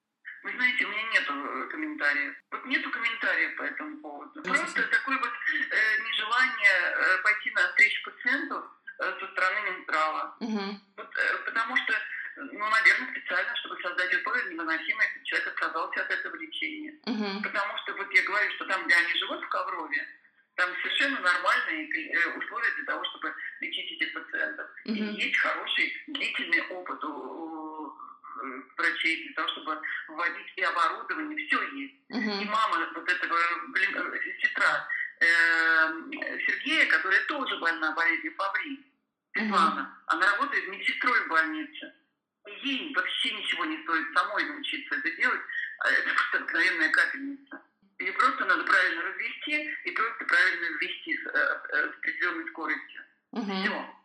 Вы 0.44 0.52
знаете, 0.56 0.86
у 0.86 0.90
меня 0.90 1.04
нету 1.12 1.34
э, 1.34 1.68
комментариев. 1.68 2.34
Вот 2.52 2.66
нету 2.66 2.90
комментариев 2.92 3.58
по 3.58 3.64
этому 3.64 3.98
поводу. 3.98 4.42
Просто 4.42 4.88
такое 4.88 5.18
вот 5.18 5.32
э, 5.32 6.02
нежелание 6.08 6.78
э, 6.96 7.18
пойти 7.24 7.52
на 7.52 7.68
встречу 7.68 8.10
пациенту 8.10 8.64
э, 9.00 9.20
со 9.20 9.28
стороны 9.32 9.60
Минздрава. 9.70 10.38
Угу. 10.40 10.66
Вот, 10.98 11.12
э, 11.18 11.38
потому 11.46 11.76
что 11.76 11.94
ну, 12.38 12.70
наверное, 12.70 13.12
специально, 13.12 13.56
чтобы 13.58 13.82
создать 13.82 14.14
условия 14.14 14.54
невыносимые, 14.54 15.10
если 15.10 15.24
человек 15.26 15.48
отказался 15.48 16.02
от 16.02 16.12
этого 16.12 16.36
лечения. 16.36 16.94
Угу. 17.06 17.44
Потому 17.44 17.78
что 17.80 17.94
вот 17.96 18.12
я 18.14 18.24
говорю, 18.24 18.52
что 18.52 18.66
там, 18.66 18.86
где 18.86 18.96
они 18.96 19.14
живут, 19.20 19.44
в 19.44 19.50
Коврове, 19.50 20.08
нормальные 21.56 22.12
э, 22.12 22.38
условия 22.38 22.72
для 22.76 22.86
того, 22.86 23.04
чтобы 23.06 23.34
лечить 23.62 23.92
этих 23.92 24.14
пациентов. 24.14 24.70
Угу. 24.86 24.94
И 24.94 25.22
есть 25.22 25.38
хороший 25.38 26.04
длительный 26.08 26.62
опыт 26.70 27.04
у 27.04 27.94
врачей 28.78 29.24
для 29.24 29.34
того, 29.34 29.48
чтобы 29.50 29.82
вводить 30.10 30.54
и 30.56 30.62
оборудование, 30.62 31.48
все 31.48 31.62
есть. 31.74 31.96
Угу. 32.10 32.42
И 32.42 32.46
мама 32.46 32.92
вот 32.94 33.10
этого, 33.10 33.38
блин, 33.70 33.96
э, 33.96 34.20
сестра 34.42 34.88
э, 35.20 35.28
Сергея, 36.46 36.86
которая 36.88 37.24
тоже 37.26 37.58
больна 37.58 37.92
болезнью 37.94 38.34
Фабри, 38.36 38.86
Светлана, 39.34 39.82
угу. 39.82 39.90
она 40.08 40.32
работает 40.32 40.68
медсестрой 40.68 41.26
в 41.26 41.28
больнице 41.30 41.94
ей 42.64 42.94
вообще 42.94 43.32
ничего 43.34 43.66
не 43.66 43.82
стоит 43.84 44.14
самой 44.14 44.44
научиться 44.46 44.96
это 44.96 45.12
делать. 45.12 45.42
А 45.80 45.90
это 45.90 46.10
просто 46.14 46.38
обыкновенная 46.38 46.90
капельница. 46.90 47.62
Ее 48.00 48.12
просто 48.14 48.46
надо 48.46 48.64
правильно 48.64 49.04
развести 49.04 49.74
и 49.86 49.92
просто 49.92 50.26
правильно 50.26 50.78
ввести 50.78 51.18
с, 51.18 51.26
э, 51.28 51.62
э, 51.70 51.92
с 51.92 51.98
определенной 51.98 52.50
скоростью. 52.50 53.02
Угу. 53.32 53.52
Все. 53.52 53.96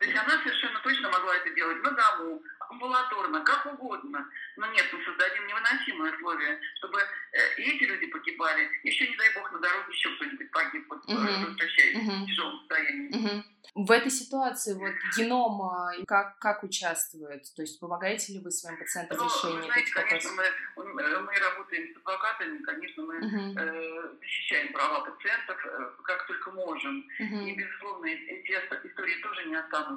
То 0.00 0.06
есть 0.06 0.16
она 0.16 0.42
совершенно 0.42 0.80
точно 0.80 1.10
могла 1.10 1.36
это 1.36 1.50
делать 1.50 1.82
на 1.82 1.90
дому, 1.90 2.42
амбулаторно, 2.70 3.42
как 3.42 3.66
угодно. 3.66 4.26
Но 4.56 4.66
нет, 4.72 4.86
мы 4.94 5.04
создадим 5.04 5.46
невыносимые 5.46 6.14
условия, 6.14 6.58
чтобы 6.76 7.00
э, 7.00 7.54
и 7.58 7.76
эти 7.76 7.84
люди 7.84 8.06
погибали, 8.06 8.66
еще, 8.82 9.06
не 9.06 9.16
дай 9.16 9.34
бог, 9.34 9.52
на 9.52 9.58
дороге 9.58 9.92
еще 9.92 10.08
кто-нибудь 10.16 10.50
погиб, 10.50 10.86
вот, 10.88 11.04
uh-huh. 11.06 11.44
возвращаясь 11.44 11.96
uh-huh. 11.96 12.22
в 12.22 12.26
тяжелом 12.26 12.58
состоянии. 12.60 13.10
Uh-huh. 13.10 13.42
В 13.74 13.90
этой 13.90 14.10
ситуации 14.10 14.74
вот 14.74 14.94
геном 15.16 15.60
как, 16.06 16.38
как 16.38 16.64
участвует? 16.64 17.44
То 17.54 17.62
есть 17.62 17.78
помогаете 17.78 18.32
ли 18.32 18.40
вы 18.40 18.50
своим 18.50 18.78
пациентам 18.78 19.18
в 19.18 19.22
решении 19.22 19.58
ну, 19.58 19.62
знаете, 19.64 19.92
конечно, 19.92 20.30
мы, 20.32 20.94
мы 20.94 21.38
работаем 21.38 21.92
с 21.92 21.96
адвокатами, 21.98 22.58
конечно, 22.62 23.04
мы 23.04 23.18
uh-huh. 23.18 23.58
э, 23.58 24.16
защищаем 24.20 24.72
права 24.72 25.04
пациентов 25.04 25.58
э, 25.66 25.90
как 26.04 26.26
только 26.26 26.50
можем. 26.52 27.06
Uh-huh. 27.20 27.44
И, 27.44 27.54
безусловно, 27.54 28.06
эти 28.06 28.50
истории 28.50 29.22
тоже 29.22 29.44
не 29.44 29.56
останутся 29.56 29.89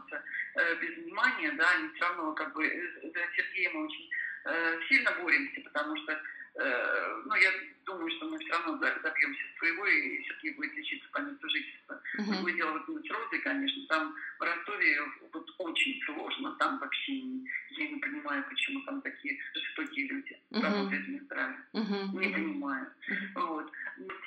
э, 0.55 0.75
без 0.81 0.97
внимания, 0.97 1.51
да, 1.53 1.69
они 1.71 1.89
все 1.93 2.07
равно 2.07 2.33
как 2.33 2.53
бы 2.53 2.63
за 3.03 3.19
Сергеем 3.35 3.73
мы 3.75 3.85
очень 3.85 4.09
э, 4.45 4.79
сильно 4.87 5.11
боремся, 5.21 5.61
потому 5.61 5.95
что 5.97 6.13
Э, 6.13 6.42
ну, 6.55 7.35
я 7.35 7.51
думаю, 7.85 8.09
что 8.11 8.29
мы 8.29 8.37
все 8.39 8.49
равно 8.51 8.77
добьемся 8.77 9.41
своего, 9.57 9.85
и 9.87 10.23
Сергей 10.23 10.53
будет 10.53 10.73
лечиться 10.75 11.07
по 11.11 11.19
месту 11.19 11.49
жительства. 11.49 12.01
Uh-huh. 12.17 12.31
Другое 12.31 12.53
дело 12.53 12.83
вот 12.87 13.09
Розой, 13.09 13.39
конечно, 13.39 13.87
там 13.87 14.15
в 14.39 14.43
Ростове 14.43 15.01
вот 15.31 15.49
очень 15.57 16.01
сложно, 16.05 16.55
там 16.59 16.79
вообще 16.79 17.13
я 17.13 17.89
не 17.89 17.99
понимаю, 17.99 18.43
почему 18.49 18.81
там 18.81 19.01
такие 19.01 19.39
жестокие 19.53 20.07
люди 20.07 20.39
uh-huh. 20.51 20.61
работают 20.61 21.05
в 21.05 21.09
Минздраве. 21.09 21.57
Uh-huh. 21.73 22.19
Не 22.19 22.29
понимаю. 22.29 22.87
Uh-huh. 23.09 23.47
Вот. 23.47 23.71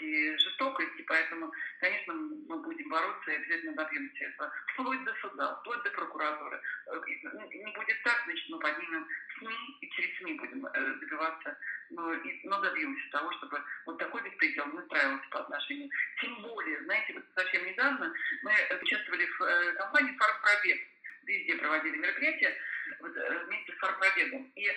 И 0.00 0.36
жестокости, 0.38 1.02
поэтому, 1.06 1.52
конечно, 1.80 2.14
мы 2.14 2.62
будем 2.62 2.88
бороться 2.88 3.16
молодцы, 3.26 3.30
обязательно 3.30 3.74
добьемся 3.74 4.24
этого. 4.24 4.52
Вплоть 4.72 5.04
до 5.04 5.14
суда, 5.14 5.54
вплоть 5.56 5.82
до 5.82 5.90
прокуратуры. 5.90 6.60
Э, 6.86 7.00
не 7.06 7.72
будет 7.74 8.02
так, 8.04 8.22
значит, 8.24 8.48
мы 8.48 8.58
поднимем 8.58 9.06
СМИ 9.38 9.78
и 9.80 9.90
через 9.90 10.18
СМИ 10.18 10.34
будем 10.34 10.66
э, 10.66 10.94
добиваться, 11.00 11.56
но, 11.90 12.12
и, 12.14 12.46
но 12.46 12.60
добьемся 12.60 13.10
того, 13.10 13.32
чтобы 13.32 13.62
вот 13.86 13.98
такой 13.98 14.22
беспредел 14.22 14.66
не 14.66 14.78
устраивался 14.78 15.28
по 15.30 15.40
отношению. 15.40 15.90
Тем 16.20 16.42
более, 16.42 16.82
знаете, 16.84 17.14
вот 17.14 17.24
совсем 17.34 17.64
недавно 17.66 18.12
мы 18.42 18.52
участвовали 18.82 19.26
в 19.26 19.74
компании 19.74 20.16
«Фармпробег», 20.16 20.80
везде 21.24 21.56
проводили 21.56 21.96
мероприятия 21.96 22.56
вот, 23.00 23.12
вместе 23.46 23.72
с 23.72 23.76
«Фармпробегом. 23.78 24.52
И 24.54 24.70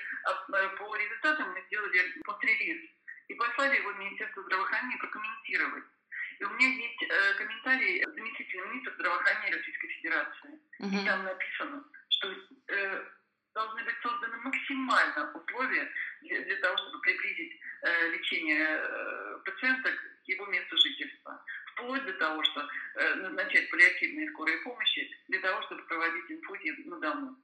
по 0.77 0.95
результатам 0.95 1.51
мы 1.53 1.63
сделали 1.67 2.21
пост-релиз 2.23 2.89
и 3.27 3.33
послали 3.35 3.77
его 3.77 3.91
в 3.91 3.99
Министерство 3.99 4.43
здравоохранения 4.43 4.97
прокомментировать. 4.97 5.83
И 6.39 6.43
у 6.43 6.49
меня 6.51 6.67
есть 6.69 7.03
э, 7.03 7.33
комментарий 7.37 8.03
заместителя 8.05 8.65
министра 8.67 8.93
здравоохранения 8.93 9.57
Российской 9.57 9.87
Федерации. 9.89 10.59
Uh-huh. 10.79 11.01
И 11.01 11.05
там 11.05 11.23
написано, 11.25 11.83
что 12.07 12.33
э, 12.67 13.05
должны 13.53 13.83
быть 13.83 13.95
созданы 14.01 14.37
максимально 14.37 15.31
условия 15.33 15.91
для, 16.29 16.55
того, 16.57 16.77
чтобы 16.77 16.99
приблизить 17.01 17.59
э, 17.81 18.09
лечение 18.11 18.65
э, 18.65 19.39
пациента 19.45 19.89
к 19.89 20.27
его 20.27 20.45
месту 20.47 20.77
жительства. 20.77 21.43
Вплоть 21.73 22.05
до 22.05 22.13
того, 22.13 22.43
что 22.43 22.61
э, 22.95 23.15
назначать 23.15 23.69
паллиативные 23.69 24.29
скорые 24.31 24.57
помощи 24.59 25.09
для 25.27 25.39
того, 25.39 25.61
чтобы 25.63 25.81
проводить 25.83 26.29
инфузии 26.29 26.83
на 26.85 26.99
дому. 26.99 27.35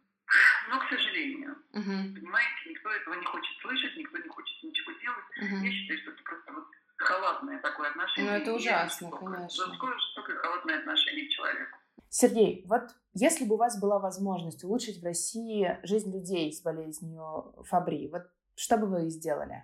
Но, 0.69 0.79
к 0.79 0.89
сожалению, 0.89 1.55
uh-huh. 1.73 2.13
понимаете, 2.15 2.69
никто 2.69 2.89
этого 2.89 3.13
не 3.13 3.25
хочет 3.25 3.55
слышать, 3.61 3.95
никто 3.95 4.17
не 4.17 4.27
хочет 4.27 4.63
ничего 4.63 4.91
делать. 4.93 5.25
Uh-huh. 5.39 5.63
Я 5.63 5.71
считаю, 5.71 5.99
что 5.99 6.11
это 6.11 6.23
просто 6.23 6.53
вот 6.53 6.65
халатное 6.97 7.59
такое 7.59 7.89
отношение. 7.89 8.31
Ну, 8.31 8.37
это 8.37 8.53
ужасно, 8.53 9.11
конечно. 9.11 9.65
Жесткое, 9.67 9.93
жестокое, 9.93 10.37
халатное 10.37 10.79
отношение 10.79 11.27
к 11.27 11.29
человеку. 11.29 11.77
Сергей, 12.09 12.63
вот 12.65 12.83
если 13.13 13.45
бы 13.45 13.55
у 13.55 13.57
вас 13.57 13.79
была 13.79 13.99
возможность 13.99 14.63
улучшить 14.63 15.01
в 15.01 15.03
России 15.03 15.77
жизнь 15.83 16.13
людей 16.13 16.51
с 16.51 16.61
болезнью 16.61 17.53
Фабри, 17.65 18.07
вот 18.07 18.23
что 18.55 18.77
бы 18.77 18.87
вы 18.87 19.09
сделали? 19.09 19.63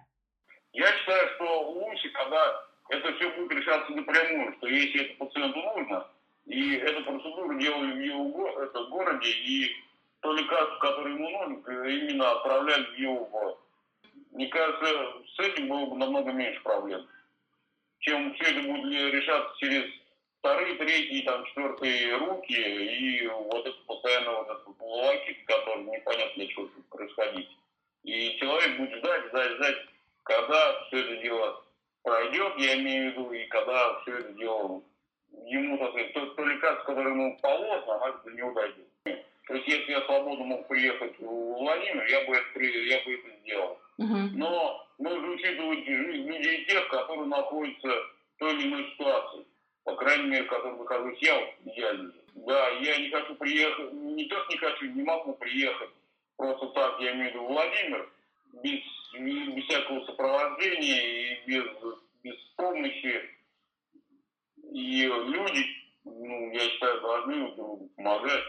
Я 0.73 0.91
считаю, 0.97 1.29
что 1.35 1.69
лучше, 1.71 2.09
когда 2.09 2.65
это 2.89 3.13
все 3.13 3.29
будет 3.31 3.51
решаться 3.51 3.91
напрямую, 3.91 4.53
что 4.57 4.67
если 4.67 5.05
это 5.05 5.25
пациенту 5.25 5.59
нужно, 5.59 6.07
и 6.45 6.75
эту 6.75 7.03
процедуру 7.03 7.57
делали 7.59 7.93
в 7.93 8.01
его 8.01 8.49
это, 8.61 8.83
городе, 8.85 9.29
и 9.29 9.75
то 10.21 10.33
лекарство, 10.33 10.77
которое 10.79 11.13
ему 11.15 11.29
нужно, 11.29 11.87
именно 11.87 12.31
отправляли 12.31 12.85
в 12.85 12.97
его 12.97 13.25
город. 13.25 13.57
Мне 14.31 14.47
кажется, 14.47 15.13
с 15.35 15.39
этим 15.39 15.67
было 15.67 15.85
бы 15.85 15.97
намного 15.97 16.31
меньше 16.31 16.61
проблем, 16.61 17.07
чем 17.99 18.33
все 18.35 18.51
это 18.51 18.67
будет 18.67 19.13
решаться 19.13 19.57
через 19.57 19.85
вторые, 20.39 20.75
третьи, 20.75 21.21
там, 21.21 21.45
четвертые 21.45 22.17
руки, 22.17 22.53
и 22.53 23.27
вот 23.27 23.65
это 23.65 23.77
постоянно 23.85 24.31
вот 24.31 24.49
этот 24.49 24.79
волокит, 24.79 25.37
который 25.45 25.83
непонятно 25.83 26.33
для 26.35 26.47
чего 26.47 26.69
происходить. 26.89 27.49
И 28.03 28.37
человек 28.37 28.77
будет 28.77 28.97
ждать, 28.97 29.25
ждать, 29.27 29.51
ждать, 29.51 29.77
когда 30.23 30.83
все 30.85 30.99
это 30.99 31.17
дело 31.17 31.63
пройдет, 32.03 32.53
я 32.57 32.75
имею 32.75 33.11
в 33.11 33.13
виду, 33.13 33.31
и 33.31 33.45
когда 33.45 33.99
все 34.01 34.17
это 34.17 34.33
дело 34.33 34.81
ему, 35.45 35.77
так 35.77 35.89
сказать, 35.89 36.13
то, 36.13 36.25
то 36.25 36.45
лекарство, 36.45 36.85
которое 36.85 37.09
ему 37.11 37.37
положено, 37.41 37.95
оно 37.95 38.17
до 38.23 38.31
него 38.31 38.53
дойдет. 38.53 38.87
То 39.47 39.55
есть, 39.55 39.67
если 39.67 39.91
я 39.91 40.01
свободно 40.05 40.45
мог 40.45 40.67
приехать 40.67 41.19
в 41.19 41.25
Владимир, 41.25 42.05
я 42.07 42.25
бы 42.25 42.35
это, 42.35 42.59
я 42.59 43.03
бы 43.03 43.13
это 43.13 43.39
сделал. 43.41 43.77
Uh-huh. 43.99 44.29
Но 44.33 44.87
нужно 44.97 45.27
учитывать 45.29 45.85
жизнь 45.85 46.27
людей 46.27 46.65
тех, 46.65 46.87
которые 46.87 47.25
находятся 47.25 47.87
в 47.89 48.39
той 48.39 48.53
или 48.53 48.67
иной 48.67 48.91
ситуации. 48.91 49.45
По 49.83 49.95
крайней 49.95 50.29
мере, 50.29 50.43
в 50.43 50.47
которой 50.47 50.77
нахожусь 50.77 51.19
я, 51.21 51.37
в 51.39 51.67
идеале. 51.67 52.11
Да, 52.35 52.69
я 52.69 52.97
не 52.97 53.09
хочу 53.09 53.35
приехать, 53.35 53.91
не 53.93 54.25
то, 54.25 54.39
что 54.43 54.51
не 54.51 54.57
хочу, 54.57 54.85
не 54.85 55.03
могу 55.03 55.33
приехать 55.33 55.89
просто 56.41 56.67
так, 56.69 56.99
я 56.99 57.13
имею 57.13 57.31
в 57.31 57.33
виду 57.35 57.45
Владимир, 57.45 58.09
без, 58.63 58.81
без 59.19 59.63
всякого 59.65 60.03
сопровождения 60.05 60.99
и 60.99 61.47
без, 61.47 61.65
без 62.23 62.35
помощи. 62.55 63.21
И 64.73 65.03
люди, 65.03 65.65
ну, 66.03 66.51
я 66.51 66.59
считаю, 66.59 67.01
должны 67.01 67.35
друг 67.35 67.55
другу 67.55 67.89
помогать. 67.95 68.43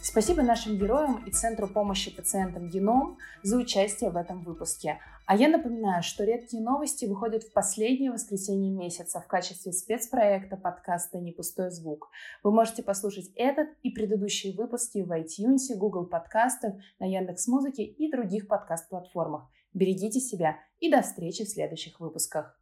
Спасибо 0.00 0.42
нашим 0.42 0.78
героям 0.78 1.24
и 1.26 1.30
Центру 1.30 1.68
помощи 1.68 2.14
пациентам 2.14 2.68
Геном 2.68 3.18
за 3.42 3.58
участие 3.58 4.10
в 4.10 4.16
этом 4.16 4.42
выпуске. 4.42 4.98
А 5.26 5.36
я 5.36 5.48
напоминаю, 5.48 6.02
что 6.02 6.24
«Редкие 6.24 6.62
новости» 6.62 7.04
выходят 7.04 7.44
в 7.44 7.52
последнее 7.52 8.10
воскресенье 8.10 8.72
месяца 8.72 9.20
в 9.20 9.28
качестве 9.28 9.72
спецпроекта 9.72 10.56
подкаста 10.56 11.18
«Не 11.18 11.32
пустой 11.32 11.70
звук». 11.70 12.10
Вы 12.42 12.52
можете 12.52 12.82
послушать 12.82 13.30
этот 13.36 13.68
и 13.82 13.90
предыдущие 13.90 14.54
выпуски 14.54 14.98
в 14.98 15.12
iTunes, 15.12 15.76
Google 15.76 16.06
подкастах, 16.06 16.74
на 16.98 17.04
Яндекс.Музыке 17.04 17.84
и 17.84 18.10
других 18.10 18.48
подкаст-платформах. 18.48 19.48
Берегите 19.72 20.18
себя 20.18 20.56
и 20.80 20.90
до 20.90 21.02
встречи 21.02 21.44
в 21.44 21.48
следующих 21.48 22.00
выпусках. 22.00 22.61